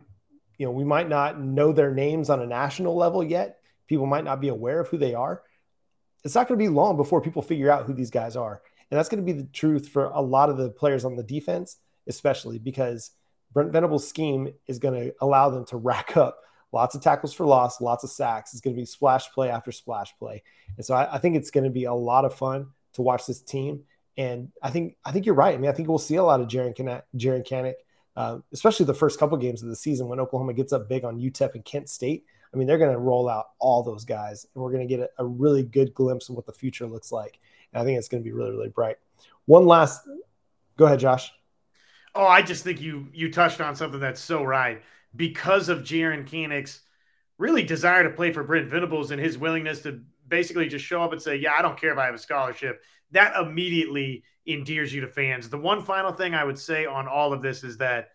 you 0.61 0.67
know, 0.67 0.73
we 0.73 0.85
might 0.85 1.09
not 1.09 1.41
know 1.41 1.73
their 1.73 1.91
names 1.91 2.29
on 2.29 2.43
a 2.43 2.47
national 2.47 2.95
level 2.95 3.25
yet. 3.25 3.61
People 3.87 4.05
might 4.05 4.25
not 4.25 4.43
be 4.43 4.49
aware 4.49 4.79
of 4.79 4.89
who 4.89 4.99
they 4.99 5.15
are. 5.15 5.41
It's 6.23 6.35
not 6.35 6.49
going 6.49 6.61
to 6.61 6.63
be 6.63 6.69
long 6.69 6.99
before 6.99 7.23
people 7.23 7.41
figure 7.41 7.71
out 7.71 7.87
who 7.87 7.95
these 7.95 8.11
guys 8.11 8.37
are. 8.37 8.61
And 8.91 8.99
that's 8.99 9.09
going 9.09 9.25
to 9.25 9.33
be 9.33 9.41
the 9.41 9.49
truth 9.49 9.89
for 9.89 10.05
a 10.05 10.21
lot 10.21 10.51
of 10.51 10.59
the 10.59 10.69
players 10.69 11.07
on 11.07 11.17
the 11.17 11.23
defense, 11.23 11.79
especially 12.07 12.59
because 12.59 13.13
Brent 13.55 13.73
Venables' 13.73 14.07
scheme 14.07 14.53
is 14.67 14.79
going 14.79 15.03
to 15.03 15.15
allow 15.23 15.49
them 15.49 15.65
to 15.65 15.79
rack 15.79 16.15
up 16.19 16.41
lots 16.73 16.95
of 16.95 17.01
tackles 17.01 17.33
for 17.33 17.47
loss, 17.47 17.81
lots 17.81 18.05
of 18.05 18.11
sacks. 18.11 18.53
It's 18.53 18.61
going 18.61 18.77
to 18.77 18.81
be 18.83 18.85
splash 18.85 19.33
play 19.33 19.49
after 19.49 19.73
splash 19.73 20.15
play, 20.19 20.43
and 20.77 20.85
so 20.85 20.95
I, 20.95 21.15
I 21.15 21.19
think 21.19 21.37
it's 21.37 21.51
going 21.51 21.65
to 21.65 21.71
be 21.71 21.85
a 21.85 21.95
lot 21.95 22.27
of 22.27 22.35
fun 22.35 22.67
to 22.93 23.03
watch 23.03 23.27
this 23.27 23.41
team. 23.41 23.85
And 24.19 24.53
I 24.63 24.69
think 24.69 24.97
I 25.07 25.13
think 25.13 25.25
you're 25.25 25.35
right. 25.35 25.55
I 25.55 25.59
mean, 25.59 25.71
I 25.71 25.73
think 25.73 25.89
we'll 25.89 25.99
see 25.99 26.17
a 26.17 26.23
lot 26.23 26.43
of 26.43 26.49
Jaren 26.49 26.77
Kanak, 26.77 27.05
Jaren 27.17 27.49
Kanak, 27.49 27.75
uh, 28.17 28.39
especially 28.53 28.87
the 28.87 28.95
first 28.95 29.19
couple 29.19 29.37
games 29.39 29.63
of 29.63 29.69
the 29.69 29.77
season 29.77 30.09
when 30.09 30.21
Oklahoma 30.21 30.53
gets 30.53 30.73
up 30.73 30.89
big 30.89 31.05
on 31.05 31.19
UTEP 31.19 31.55
and 31.55 31.65
Kent 31.65 31.89
State. 31.89 32.25
I 32.53 32.57
mean, 32.57 32.67
they're 32.67 32.79
going 32.79 32.93
to 32.93 32.99
roll 32.99 33.29
out 33.29 33.51
all 33.59 33.83
those 33.83 34.05
guys, 34.05 34.47
and 34.55 34.63
we're 34.63 34.73
going 34.73 34.87
to 34.87 34.97
get 34.97 35.01
a, 35.01 35.23
a 35.23 35.25
really 35.25 35.63
good 35.63 35.95
glimpse 35.95 36.29
of 36.29 36.35
what 36.35 36.47
the 36.47 36.53
future 36.53 36.87
looks 36.87 37.13
like. 37.13 37.39
And 37.73 37.81
I 37.81 37.85
think 37.85 37.99
it's 37.99 38.09
going 38.09 38.23
to 38.23 38.25
be 38.25 38.33
really, 38.33 38.51
really 38.51 38.69
bright. 38.69 38.97
One 39.47 39.67
last, 39.67 40.03
go 40.77 40.87
ahead, 40.87 41.01
Josh. 41.01 41.33
Oh, 42.15 42.27
I 42.27 42.43
just 42.43 42.65
think 42.65 42.81
you 42.81 43.07
you 43.13 43.31
touched 43.31 43.61
on 43.61 43.77
something 43.77 44.01
that's 44.01 44.21
so 44.21 44.43
right 44.43 44.83
because 45.15 45.69
of 45.69 45.81
Jaren 45.81 46.29
Kanak's 46.29 46.81
really 47.39 47.63
desire 47.63 48.03
to 48.03 48.11
play 48.11 48.33
for 48.33 48.43
Brent 48.43 48.69
Venables 48.69 49.13
and 49.13 49.21
his 49.21 49.39
willingness 49.39 49.83
to 49.83 50.01
basically 50.27 50.69
just 50.69 50.85
show 50.85 51.03
up 51.03 51.13
and 51.13 51.23
say, 51.23 51.37
"Yeah, 51.37 51.53
I 51.57 51.63
don't 51.63 51.81
care 51.81 51.93
if 51.93 51.99
I 51.99 52.07
have 52.07 52.15
a 52.15 52.19
scholarship." 52.19 52.83
That 53.13 53.37
immediately 53.37 54.25
endears 54.47 54.93
you 54.93 55.03
to 55.03 55.09
fans. 55.09 55.49
The 55.49 55.59
one 55.59 55.83
final 55.83 56.13
thing 56.13 56.35
I 56.35 56.45
would 56.45 56.59
say 56.59 56.87
on 56.87 57.09
all 57.09 57.33
of 57.33 57.43
this 57.43 57.65
is 57.65 57.79
that 57.79 58.11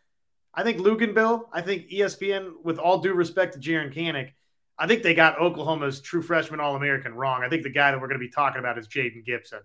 I 0.53 0.63
think 0.63 0.77
Luginbill, 0.77 1.47
I 1.51 1.61
think 1.61 1.89
ESPN, 1.89 2.53
with 2.63 2.79
all 2.79 2.99
due 2.99 3.13
respect 3.13 3.53
to 3.53 3.59
Jaren 3.59 3.93
Kanak, 3.93 4.31
I 4.77 4.87
think 4.87 5.03
they 5.03 5.13
got 5.13 5.39
Oklahoma's 5.39 6.01
true 6.01 6.21
freshman 6.21 6.59
All 6.59 6.75
American 6.75 7.13
wrong. 7.13 7.43
I 7.43 7.49
think 7.49 7.63
the 7.63 7.69
guy 7.69 7.91
that 7.91 7.99
we're 7.99 8.07
going 8.07 8.19
to 8.19 8.25
be 8.25 8.31
talking 8.31 8.59
about 8.59 8.77
is 8.77 8.87
Jaden 8.87 9.25
Gibson. 9.25 9.59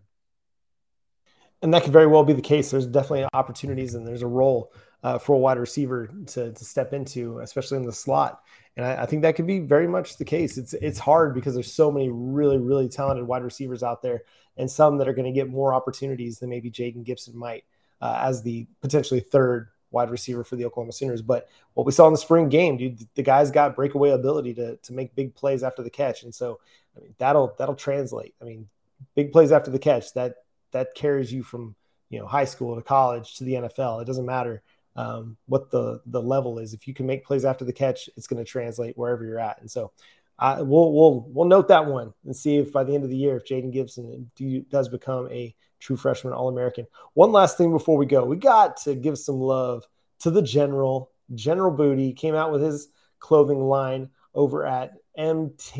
And 1.62 1.74
that 1.74 1.82
could 1.82 1.92
very 1.92 2.06
well 2.06 2.24
be 2.24 2.32
the 2.32 2.40
case. 2.40 2.70
There's 2.70 2.86
definitely 2.86 3.26
opportunities 3.32 3.94
and 3.94 4.06
there's 4.06 4.22
a 4.22 4.26
role 4.26 4.72
uh, 5.02 5.18
for 5.18 5.34
a 5.34 5.38
wide 5.38 5.58
receiver 5.58 6.10
to, 6.28 6.52
to 6.52 6.64
step 6.64 6.92
into, 6.92 7.40
especially 7.40 7.78
in 7.78 7.84
the 7.84 7.92
slot. 7.92 8.40
And 8.76 8.86
I, 8.86 9.02
I, 9.02 9.06
think 9.06 9.22
that 9.22 9.34
could 9.36 9.46
be 9.46 9.58
very 9.58 9.88
much 9.88 10.16
the 10.16 10.24
case. 10.24 10.56
It's 10.56 10.74
it's 10.74 10.98
hard 10.98 11.34
because 11.34 11.54
there's 11.54 11.72
so 11.72 11.90
many 11.90 12.08
really 12.08 12.58
really 12.58 12.88
talented 12.88 13.26
wide 13.26 13.42
receivers 13.42 13.82
out 13.82 14.02
there, 14.02 14.22
and 14.56 14.70
some 14.70 14.98
that 14.98 15.08
are 15.08 15.12
going 15.12 15.32
to 15.32 15.38
get 15.38 15.50
more 15.50 15.74
opportunities 15.74 16.38
than 16.38 16.50
maybe 16.50 16.70
Jaden 16.70 17.04
Gibson 17.04 17.36
might 17.36 17.64
uh, 18.00 18.20
as 18.22 18.42
the 18.42 18.66
potentially 18.80 19.20
third 19.20 19.68
wide 19.90 20.10
receiver 20.10 20.44
for 20.44 20.56
the 20.56 20.64
Oklahoma 20.64 20.92
Sooners. 20.92 21.22
But 21.22 21.48
what 21.74 21.84
we 21.84 21.92
saw 21.92 22.06
in 22.06 22.12
the 22.12 22.18
spring 22.18 22.48
game, 22.48 22.76
dude, 22.76 23.06
the 23.14 23.22
guy's 23.22 23.50
got 23.50 23.76
breakaway 23.76 24.10
ability 24.10 24.54
to 24.54 24.76
to 24.76 24.92
make 24.92 25.14
big 25.14 25.34
plays 25.34 25.62
after 25.62 25.82
the 25.82 25.90
catch, 25.90 26.22
and 26.22 26.34
so 26.34 26.60
I 26.96 27.00
mean 27.00 27.14
that'll 27.18 27.54
that'll 27.58 27.74
translate. 27.74 28.34
I 28.40 28.44
mean, 28.44 28.68
big 29.14 29.32
plays 29.32 29.52
after 29.52 29.70
the 29.70 29.78
catch 29.78 30.12
that 30.14 30.36
that 30.72 30.94
carries 30.94 31.32
you 31.32 31.42
from 31.42 31.74
you 32.08 32.18
know 32.18 32.26
high 32.26 32.44
school 32.44 32.76
to 32.76 32.82
college 32.82 33.36
to 33.36 33.44
the 33.44 33.54
NFL. 33.54 34.02
It 34.02 34.06
doesn't 34.06 34.26
matter 34.26 34.62
um, 35.00 35.36
what 35.46 35.70
the 35.70 36.00
the 36.06 36.20
level 36.20 36.58
is. 36.58 36.74
If 36.74 36.86
you 36.86 36.94
can 36.94 37.06
make 37.06 37.24
plays 37.24 37.44
after 37.44 37.64
the 37.64 37.72
catch, 37.72 38.08
it's 38.16 38.26
going 38.26 38.44
to 38.44 38.50
translate 38.50 38.98
wherever 38.98 39.24
you're 39.24 39.38
at. 39.38 39.60
And 39.60 39.70
so 39.70 39.92
we'll 40.40 40.92
we'll 40.92 41.26
we'll 41.28 41.48
note 41.48 41.68
that 41.68 41.86
one 41.86 42.12
and 42.24 42.36
see 42.36 42.58
if 42.58 42.72
by 42.72 42.84
the 42.84 42.94
end 42.94 43.04
of 43.04 43.10
the 43.10 43.16
year 43.16 43.36
if 43.36 43.44
Jaden 43.44 43.72
Gibson 43.72 44.30
do, 44.36 44.60
does 44.62 44.88
become 44.88 45.28
a 45.30 45.54
true 45.78 45.96
freshman 45.96 46.32
All 46.34 46.48
American. 46.48 46.86
One 47.14 47.32
last 47.32 47.56
thing 47.56 47.72
before 47.72 47.96
we 47.96 48.06
go, 48.06 48.24
we 48.24 48.36
got 48.36 48.76
to 48.78 48.94
give 48.94 49.18
some 49.18 49.40
love 49.40 49.84
to 50.20 50.30
the 50.30 50.42
general. 50.42 51.10
General 51.34 51.70
Booty 51.70 52.12
came 52.12 52.34
out 52.34 52.52
with 52.52 52.62
his 52.62 52.88
clothing 53.18 53.60
line 53.60 54.10
over 54.34 54.66
at 54.66 54.92
mtjn.org. 55.18 55.72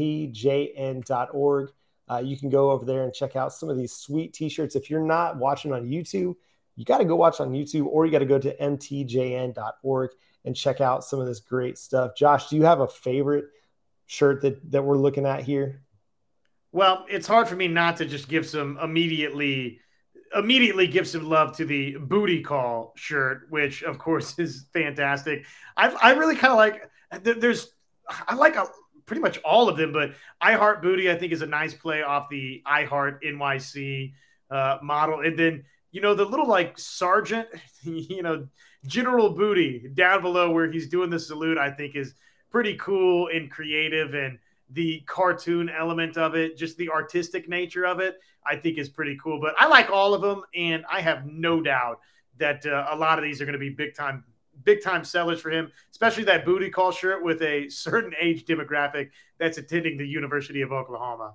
Uh, 2.11 2.19
you 2.19 2.37
can 2.37 2.51
go 2.51 2.71
over 2.73 2.85
there 2.85 3.05
and 3.05 3.15
check 3.15 3.37
out 3.37 3.53
some 3.53 3.69
of 3.69 3.77
these 3.77 3.93
sweet 3.93 4.33
t-shirts. 4.33 4.75
If 4.75 4.91
you're 4.91 5.01
not 5.01 5.37
watching 5.37 5.73
on 5.73 5.87
YouTube, 5.87 6.35
you 6.77 6.85
got 6.85 6.99
to 6.99 7.05
go 7.05 7.17
watch 7.17 7.41
on 7.41 7.53
YouTube 7.53 7.87
or 7.87 8.07
you 8.07 8.13
got 8.13 8.21
to 8.21 8.27
go 8.27 8.39
to 8.39 8.57
mtjn.org 8.57 10.11
and 10.45 10.57
check 10.57 10.81
out 10.81 11.05
some 11.05 11.21
of 11.21 11.27
this 11.27 11.41
great 11.41 11.79
stuff. 11.79 12.17
Josh, 12.17 12.49
do 12.49 12.57
you 12.57 12.63
have 12.63 12.81
a 12.81 12.89
favorite 12.89 13.47
shirt 14.07 14.41
that, 14.43 14.71
that 14.73 14.83
we're 14.83 14.97
looking 14.97 15.27
at 15.27 15.43
here? 15.43 15.83
Well, 16.73 17.05
it's 17.09 17.27
hard 17.27 17.49
for 17.49 17.57
me 17.57 17.69
not 17.69 17.97
to 17.99 18.07
just 18.07 18.29
give 18.29 18.47
some 18.47 18.79
immediately 18.79 19.81
immediately 20.37 20.87
give 20.87 21.09
some 21.09 21.29
love 21.29 21.57
to 21.57 21.65
the 21.65 21.97
booty 21.97 22.41
call 22.41 22.93
shirt, 22.97 23.47
which 23.51 23.83
of 23.83 23.99
course 23.99 24.39
is 24.39 24.67
fantastic. 24.73 25.45
I 25.77 25.89
I 25.89 26.13
really 26.13 26.37
kind 26.37 26.53
of 26.53 26.59
like 26.59 26.91
there's 27.41 27.73
I 28.29 28.35
like 28.35 28.57
a, 28.57 28.67
pretty 29.07 29.23
much 29.23 29.39
all 29.39 29.69
of 29.69 29.77
them, 29.77 29.93
but 29.93 30.13
I 30.41 30.53
Heart 30.53 30.83
Booty 30.83 31.11
I 31.11 31.17
think 31.17 31.33
is 31.33 31.43
a 31.43 31.47
nice 31.47 31.75
play 31.75 32.03
off 32.03 32.29
the 32.29 32.63
I 32.65 32.85
Heart 32.85 33.23
NYC 33.25 34.13
uh, 34.51 34.79
model, 34.83 35.21
and 35.21 35.39
then 35.39 35.65
you 35.93 36.01
know, 36.01 36.15
the 36.15 36.25
little 36.25 36.47
like 36.47 36.79
sergeant, 36.79 37.49
you 37.83 38.23
know, 38.23 38.47
General 38.87 39.31
Booty 39.31 39.91
down 39.95 40.23
below 40.23 40.51
where 40.51 40.71
he's 40.71 40.89
doing 40.89 41.11
the 41.11 41.19
salute, 41.19 41.59
I 41.59 41.71
think 41.71 41.97
is 41.97 42.15
pretty 42.51 42.77
cool 42.77 43.29
and 43.29 43.51
creative. 43.51 44.15
And 44.15 44.39
the 44.71 45.01
cartoon 45.07 45.69
element 45.69 46.17
of 46.17 46.35
it, 46.35 46.57
just 46.57 46.77
the 46.77 46.91
artistic 46.91 47.49
nature 47.49 47.87
of 47.87 48.01
it, 48.01 48.19
I 48.47 48.57
think 48.57 48.79
is 48.79 48.89
pretty 48.89 49.19
cool. 49.23 49.41
But 49.41 49.55
I 49.59 49.67
like 49.67 49.91
all 49.91 50.15
of 50.15 50.23
them. 50.23 50.43
And 50.55 50.85
I 50.91 51.01
have 51.01 51.27
no 51.27 51.61
doubt 51.61 52.01
that 52.39 52.65
uh, 52.65 52.87
a 52.91 52.97
lot 52.97 53.19
of 53.19 53.25
these 53.25 53.41
are 53.41 53.45
going 53.45 53.53
to 53.53 53.59
be 53.59 53.71
big 53.71 53.95
time 53.95 54.25
big 54.65 54.83
time 54.83 55.05
sellers 55.05 55.41
for 55.41 55.51
him, 55.51 55.71
especially 55.91 56.25
that 56.25 56.45
booty 56.45 56.69
call 56.71 56.93
shirt 56.93 57.25
with 57.25 57.41
a 57.43 57.69
certain 57.71 58.13
age 58.21 58.45
demographic 58.45 59.11
that's 59.39 59.59
attending 59.59 59.97
the 59.97 60.07
University 60.07 60.61
of 60.61 60.71
Oklahoma. 60.71 61.35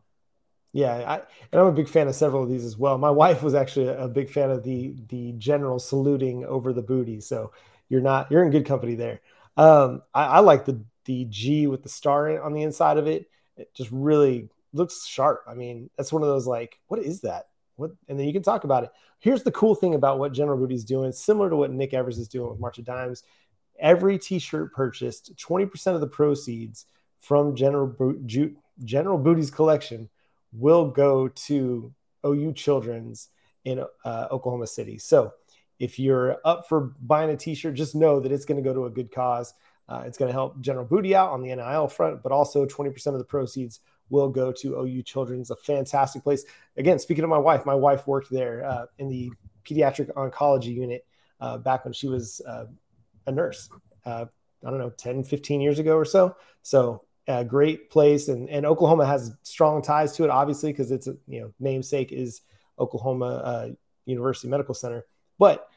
Yeah, 0.75 0.93
I, 0.93 1.15
and 1.53 1.61
I'm 1.61 1.67
a 1.67 1.71
big 1.71 1.87
fan 1.87 2.09
of 2.09 2.15
several 2.15 2.43
of 2.43 2.49
these 2.49 2.65
as 2.65 2.77
well. 2.77 2.97
My 2.97 3.09
wife 3.09 3.41
was 3.41 3.53
actually 3.53 3.87
a 3.87 4.09
big 4.09 4.29
fan 4.29 4.51
of 4.51 4.61
the 4.63 4.93
the 5.07 5.31
general 5.37 5.79
saluting 5.79 6.43
over 6.43 6.73
the 6.73 6.81
booty, 6.81 7.21
so 7.21 7.53
you're 7.87 8.01
not 8.01 8.29
you're 8.29 8.43
in 8.43 8.51
good 8.51 8.65
company 8.65 8.95
there. 8.95 9.21
Um, 9.55 10.01
I, 10.13 10.25
I 10.25 10.39
like 10.39 10.65
the 10.65 10.83
the 11.05 11.25
G 11.29 11.67
with 11.67 11.81
the 11.81 11.87
star 11.89 12.41
on 12.43 12.51
the 12.51 12.63
inside 12.63 12.97
of 12.97 13.07
it. 13.07 13.29
It 13.55 13.73
just 13.73 13.89
really 13.89 14.49
looks 14.73 15.05
sharp. 15.05 15.45
I 15.47 15.53
mean, 15.53 15.89
that's 15.95 16.11
one 16.11 16.23
of 16.23 16.27
those 16.27 16.45
like, 16.45 16.77
what 16.87 16.99
is 16.99 17.21
that? 17.21 17.45
What? 17.77 17.91
And 18.09 18.19
then 18.19 18.27
you 18.27 18.33
can 18.33 18.43
talk 18.43 18.65
about 18.65 18.83
it. 18.83 18.91
Here's 19.19 19.43
the 19.43 19.51
cool 19.51 19.75
thing 19.75 19.95
about 19.95 20.19
what 20.19 20.33
General 20.33 20.57
Booty's 20.57 20.83
doing, 20.83 21.13
similar 21.13 21.49
to 21.49 21.55
what 21.55 21.71
Nick 21.71 21.93
Evers 21.93 22.17
is 22.19 22.27
doing 22.27 22.49
with 22.49 22.59
March 22.59 22.79
of 22.79 22.83
Dimes. 22.85 23.23
Every 23.79 24.17
T-shirt 24.19 24.73
purchased, 24.73 25.37
20% 25.37 25.95
of 25.95 26.01
the 26.01 26.07
proceeds 26.07 26.85
from 27.19 27.55
General 27.55 27.87
Bo- 27.87 28.19
General 28.83 29.17
Booty's 29.17 29.51
collection 29.51 30.09
will 30.57 30.89
go 30.89 31.27
to 31.27 31.93
OU 32.25 32.53
Children's 32.53 33.29
in 33.63 33.83
uh, 34.03 34.27
Oklahoma 34.31 34.67
City. 34.67 34.97
So 34.97 35.33
if 35.79 35.99
you're 35.99 36.37
up 36.45 36.67
for 36.67 36.93
buying 37.01 37.29
a 37.29 37.37
t-shirt, 37.37 37.73
just 37.73 37.95
know 37.95 38.19
that 38.19 38.31
it's 38.31 38.45
going 38.45 38.61
to 38.61 38.67
go 38.67 38.73
to 38.73 38.85
a 38.85 38.89
good 38.89 39.11
cause. 39.11 39.53
Uh, 39.87 40.03
it's 40.05 40.17
going 40.17 40.29
to 40.29 40.33
help 40.33 40.59
General 40.61 40.85
Booty 40.85 41.15
out 41.15 41.31
on 41.31 41.41
the 41.41 41.53
NIL 41.53 41.87
front, 41.87 42.23
but 42.23 42.31
also 42.31 42.65
20% 42.65 43.07
of 43.07 43.17
the 43.17 43.23
proceeds 43.23 43.81
will 44.09 44.29
go 44.29 44.51
to 44.51 44.79
OU 44.79 45.03
Children's, 45.03 45.51
a 45.51 45.55
fantastic 45.55 46.23
place. 46.23 46.45
Again, 46.77 46.99
speaking 46.99 47.23
of 47.23 47.29
my 47.29 47.37
wife, 47.37 47.65
my 47.65 47.75
wife 47.75 48.07
worked 48.07 48.31
there 48.31 48.65
uh, 48.65 48.85
in 48.99 49.09
the 49.09 49.31
pediatric 49.67 50.13
oncology 50.13 50.73
unit 50.73 51.05
uh, 51.39 51.57
back 51.57 51.83
when 51.83 51.93
she 51.93 52.07
was 52.07 52.41
uh, 52.47 52.65
a 53.27 53.31
nurse. 53.31 53.69
Uh, 54.05 54.25
I 54.65 54.69
don't 54.69 54.79
know, 54.79 54.91
10, 54.91 55.23
15 55.23 55.61
years 55.61 55.79
ago 55.79 55.95
or 55.95 56.05
so. 56.05 56.35
So 56.61 57.04
a 57.27 57.43
great 57.43 57.89
place, 57.89 58.27
and, 58.27 58.49
and 58.49 58.65
Oklahoma 58.65 59.05
has 59.05 59.33
strong 59.43 59.81
ties 59.81 60.13
to 60.13 60.23
it, 60.23 60.29
obviously, 60.29 60.71
because 60.71 60.91
it's 60.91 61.07
a 61.07 61.15
you 61.27 61.41
know 61.41 61.53
namesake 61.59 62.11
is 62.11 62.41
Oklahoma 62.79 63.25
uh, 63.25 63.69
University 64.05 64.47
Medical 64.47 64.73
Center. 64.73 65.05
But 65.39 65.67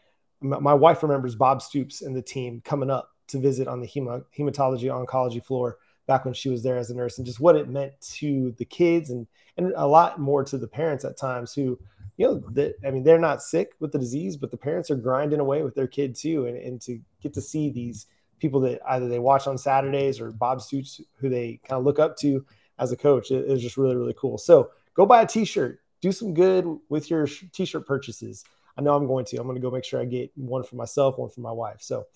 my, 0.40 0.58
my 0.58 0.74
wife 0.74 1.02
remembers 1.02 1.34
Bob 1.34 1.62
Stoops 1.62 2.02
and 2.02 2.14
the 2.14 2.22
team 2.22 2.60
coming 2.64 2.90
up 2.90 3.10
to 3.28 3.38
visit 3.38 3.68
on 3.68 3.80
the 3.80 3.86
hematology 3.86 4.84
oncology 4.84 5.42
floor 5.42 5.78
back 6.06 6.24
when 6.24 6.34
she 6.34 6.48
was 6.48 6.62
there 6.62 6.78
as 6.78 6.90
a 6.90 6.94
nurse, 6.94 7.18
and 7.18 7.26
just 7.26 7.40
what 7.40 7.56
it 7.56 7.68
meant 7.68 7.92
to 8.00 8.54
the 8.58 8.64
kids 8.64 9.10
and 9.10 9.26
and 9.56 9.72
a 9.76 9.86
lot 9.86 10.20
more 10.20 10.44
to 10.44 10.58
the 10.58 10.68
parents 10.68 11.04
at 11.04 11.16
times 11.16 11.52
who 11.54 11.78
you 12.16 12.26
know 12.26 12.42
that 12.52 12.74
I 12.84 12.90
mean 12.90 13.04
they're 13.04 13.18
not 13.18 13.42
sick 13.42 13.72
with 13.80 13.92
the 13.92 13.98
disease, 13.98 14.36
but 14.36 14.50
the 14.50 14.56
parents 14.56 14.90
are 14.90 14.96
grinding 14.96 15.40
away 15.40 15.62
with 15.62 15.74
their 15.74 15.86
kid 15.86 16.14
too, 16.14 16.46
and, 16.46 16.56
and 16.58 16.80
to 16.82 17.00
get 17.22 17.32
to 17.34 17.40
see 17.40 17.70
these 17.70 18.06
people 18.38 18.60
that 18.60 18.80
either 18.88 19.08
they 19.08 19.18
watch 19.18 19.46
on 19.46 19.58
Saturdays 19.58 20.20
or 20.20 20.30
Bob 20.30 20.60
Stoops, 20.60 21.00
who 21.18 21.28
they 21.28 21.60
kind 21.68 21.78
of 21.78 21.84
look 21.84 21.98
up 21.98 22.16
to 22.18 22.44
as 22.78 22.92
a 22.92 22.96
coach. 22.96 23.30
It, 23.30 23.48
was 23.48 23.62
just 23.62 23.76
really, 23.76 23.96
really 23.96 24.14
cool. 24.18 24.38
So 24.38 24.70
go 24.94 25.06
buy 25.06 25.22
a 25.22 25.26
t-shirt, 25.26 25.80
do 26.00 26.12
some 26.12 26.34
good 26.34 26.66
with 26.88 27.10
your 27.10 27.26
t-shirt 27.26 27.86
purchases. 27.86 28.44
I 28.76 28.82
know 28.82 28.94
I'm 28.94 29.06
going 29.06 29.24
to. 29.26 29.36
I'm 29.38 29.44
going 29.44 29.56
to 29.56 29.60
go 29.60 29.70
make 29.70 29.84
sure 29.84 30.00
I 30.00 30.04
get 30.04 30.30
one 30.36 30.62
for 30.62 30.76
myself, 30.76 31.18
one 31.18 31.30
for 31.30 31.40
my 31.40 31.52
wife. 31.52 31.80
So 31.80 32.06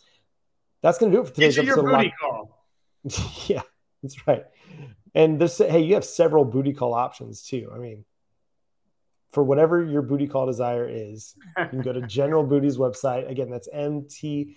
that's 0.80 0.98
going 0.98 1.10
to 1.10 1.18
do 1.18 1.22
it 1.22 1.28
for 1.28 1.34
today's 1.34 1.58
episode. 1.58 1.82
Your 1.82 1.96
booty 1.96 2.14
call. 2.20 2.66
yeah, 3.48 3.62
that's 4.02 4.26
right. 4.26 4.44
And 5.14 5.40
this, 5.40 5.58
hey, 5.58 5.80
you 5.80 5.94
have 5.94 6.04
several 6.04 6.44
booty 6.44 6.72
call 6.72 6.94
options 6.94 7.42
too. 7.42 7.70
I 7.74 7.78
mean, 7.78 8.04
for 9.32 9.42
whatever 9.42 9.82
your 9.84 10.02
booty 10.02 10.28
call 10.28 10.46
desire 10.46 10.88
is, 10.88 11.34
you 11.58 11.66
can 11.68 11.80
go 11.80 11.92
to 11.92 12.02
General 12.06 12.44
Booty's 12.44 12.76
website. 12.76 13.28
Again, 13.30 13.50
that's 13.50 13.68
mtjn.org. 13.74 14.56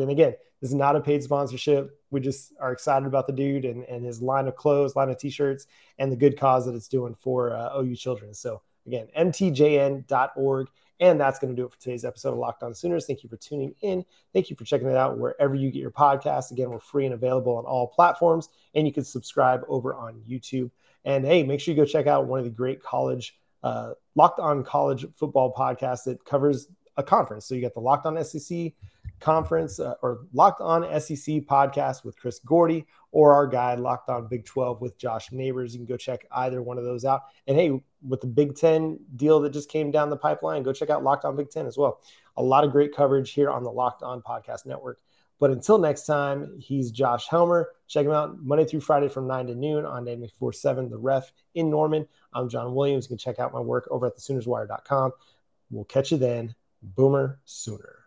And 0.00 0.10
again, 0.10 0.34
this 0.60 0.70
is 0.70 0.74
not 0.74 0.94
a 0.96 1.00
paid 1.00 1.22
sponsorship. 1.22 1.98
We 2.10 2.20
just 2.20 2.52
are 2.60 2.72
excited 2.72 3.06
about 3.06 3.26
the 3.26 3.32
dude 3.32 3.64
and, 3.64 3.84
and 3.84 4.04
his 4.04 4.20
line 4.22 4.46
of 4.46 4.56
clothes, 4.56 4.94
line 4.94 5.08
of 5.08 5.18
t-shirts, 5.18 5.66
and 5.98 6.12
the 6.12 6.16
good 6.16 6.38
cause 6.38 6.66
that 6.66 6.74
it's 6.74 6.88
doing 6.88 7.14
for 7.14 7.54
uh, 7.54 7.80
OU 7.80 7.96
children. 7.96 8.34
So 8.34 8.62
again, 8.86 9.08
mtjn.org. 9.18 10.68
And 10.98 11.20
that's 11.20 11.38
going 11.38 11.54
to 11.54 11.60
do 11.60 11.66
it 11.66 11.72
for 11.72 11.78
today's 11.78 12.06
episode 12.06 12.30
of 12.30 12.38
Locked 12.38 12.62
On 12.62 12.74
Sooners. 12.74 13.04
Thank 13.06 13.22
you 13.22 13.28
for 13.28 13.36
tuning 13.36 13.74
in. 13.82 14.02
Thank 14.32 14.48
you 14.48 14.56
for 14.56 14.64
checking 14.64 14.88
it 14.88 14.96
out 14.96 15.18
wherever 15.18 15.54
you 15.54 15.70
get 15.70 15.80
your 15.80 15.90
podcast. 15.90 16.52
Again, 16.52 16.70
we're 16.70 16.80
free 16.80 17.04
and 17.04 17.12
available 17.12 17.54
on 17.56 17.64
all 17.64 17.86
platforms, 17.86 18.48
and 18.74 18.86
you 18.86 18.94
can 18.94 19.04
subscribe 19.04 19.60
over 19.68 19.94
on 19.94 20.22
YouTube. 20.26 20.70
And 21.04 21.24
hey, 21.24 21.42
make 21.42 21.60
sure 21.60 21.74
you 21.74 21.80
go 21.80 21.84
check 21.84 22.06
out 22.06 22.26
one 22.26 22.38
of 22.38 22.46
the 22.46 22.50
great 22.50 22.82
college 22.82 23.36
uh, 23.62 23.92
Locked 24.14 24.40
On 24.40 24.64
College 24.64 25.06
Football 25.14 25.52
podcast 25.54 26.04
that 26.04 26.24
covers 26.24 26.68
a 26.96 27.02
conference. 27.02 27.46
So 27.46 27.54
you 27.54 27.60
got 27.60 27.74
the 27.74 27.80
Locked 27.80 28.06
On 28.06 28.22
SEC 28.24 28.72
conference 29.20 29.80
uh, 29.80 29.94
or 30.02 30.26
Locked 30.32 30.60
On 30.60 30.82
SEC 31.00 31.42
podcast 31.46 32.04
with 32.04 32.18
Chris 32.18 32.38
Gordy 32.40 32.86
or 33.12 33.32
our 33.32 33.46
guy 33.46 33.74
Locked 33.74 34.08
On 34.10 34.26
Big 34.28 34.44
12 34.44 34.80
with 34.80 34.98
Josh 34.98 35.32
Neighbors. 35.32 35.74
You 35.74 35.80
can 35.80 35.86
go 35.86 35.96
check 35.96 36.26
either 36.32 36.62
one 36.62 36.78
of 36.78 36.84
those 36.84 37.04
out. 37.04 37.22
And 37.46 37.56
hey, 37.56 37.80
with 38.06 38.20
the 38.20 38.26
Big 38.26 38.56
10 38.56 38.98
deal 39.16 39.40
that 39.40 39.50
just 39.50 39.70
came 39.70 39.90
down 39.90 40.10
the 40.10 40.16
pipeline, 40.16 40.62
go 40.62 40.72
check 40.72 40.90
out 40.90 41.02
Locked 41.02 41.24
On 41.24 41.36
Big 41.36 41.50
10 41.50 41.66
as 41.66 41.76
well. 41.76 42.00
A 42.36 42.42
lot 42.42 42.64
of 42.64 42.72
great 42.72 42.94
coverage 42.94 43.32
here 43.32 43.50
on 43.50 43.62
the 43.62 43.70
Locked 43.70 44.02
On 44.02 44.20
Podcast 44.20 44.66
Network. 44.66 45.00
But 45.38 45.50
until 45.50 45.78
next 45.78 46.06
time, 46.06 46.58
he's 46.58 46.90
Josh 46.90 47.28
Helmer. 47.28 47.70
Check 47.88 48.06
him 48.06 48.12
out 48.12 48.42
Monday 48.42 48.64
through 48.64 48.80
Friday 48.80 49.08
from 49.08 49.26
9 49.26 49.48
to 49.48 49.54
noon 49.54 49.84
on 49.84 50.04
94.7 50.04 50.90
The 50.90 50.96
Ref 50.96 51.30
in 51.54 51.70
Norman. 51.70 52.08
I'm 52.32 52.48
John 52.48 52.74
Williams. 52.74 53.04
You 53.04 53.08
can 53.08 53.18
check 53.18 53.38
out 53.38 53.52
my 53.52 53.60
work 53.60 53.86
over 53.90 54.06
at 54.06 54.16
thesoonerswire.com. 54.16 55.12
We'll 55.70 55.84
catch 55.84 56.10
you 56.12 56.18
then. 56.18 56.54
Boomer 56.82 57.40
Sooner. 57.44 57.96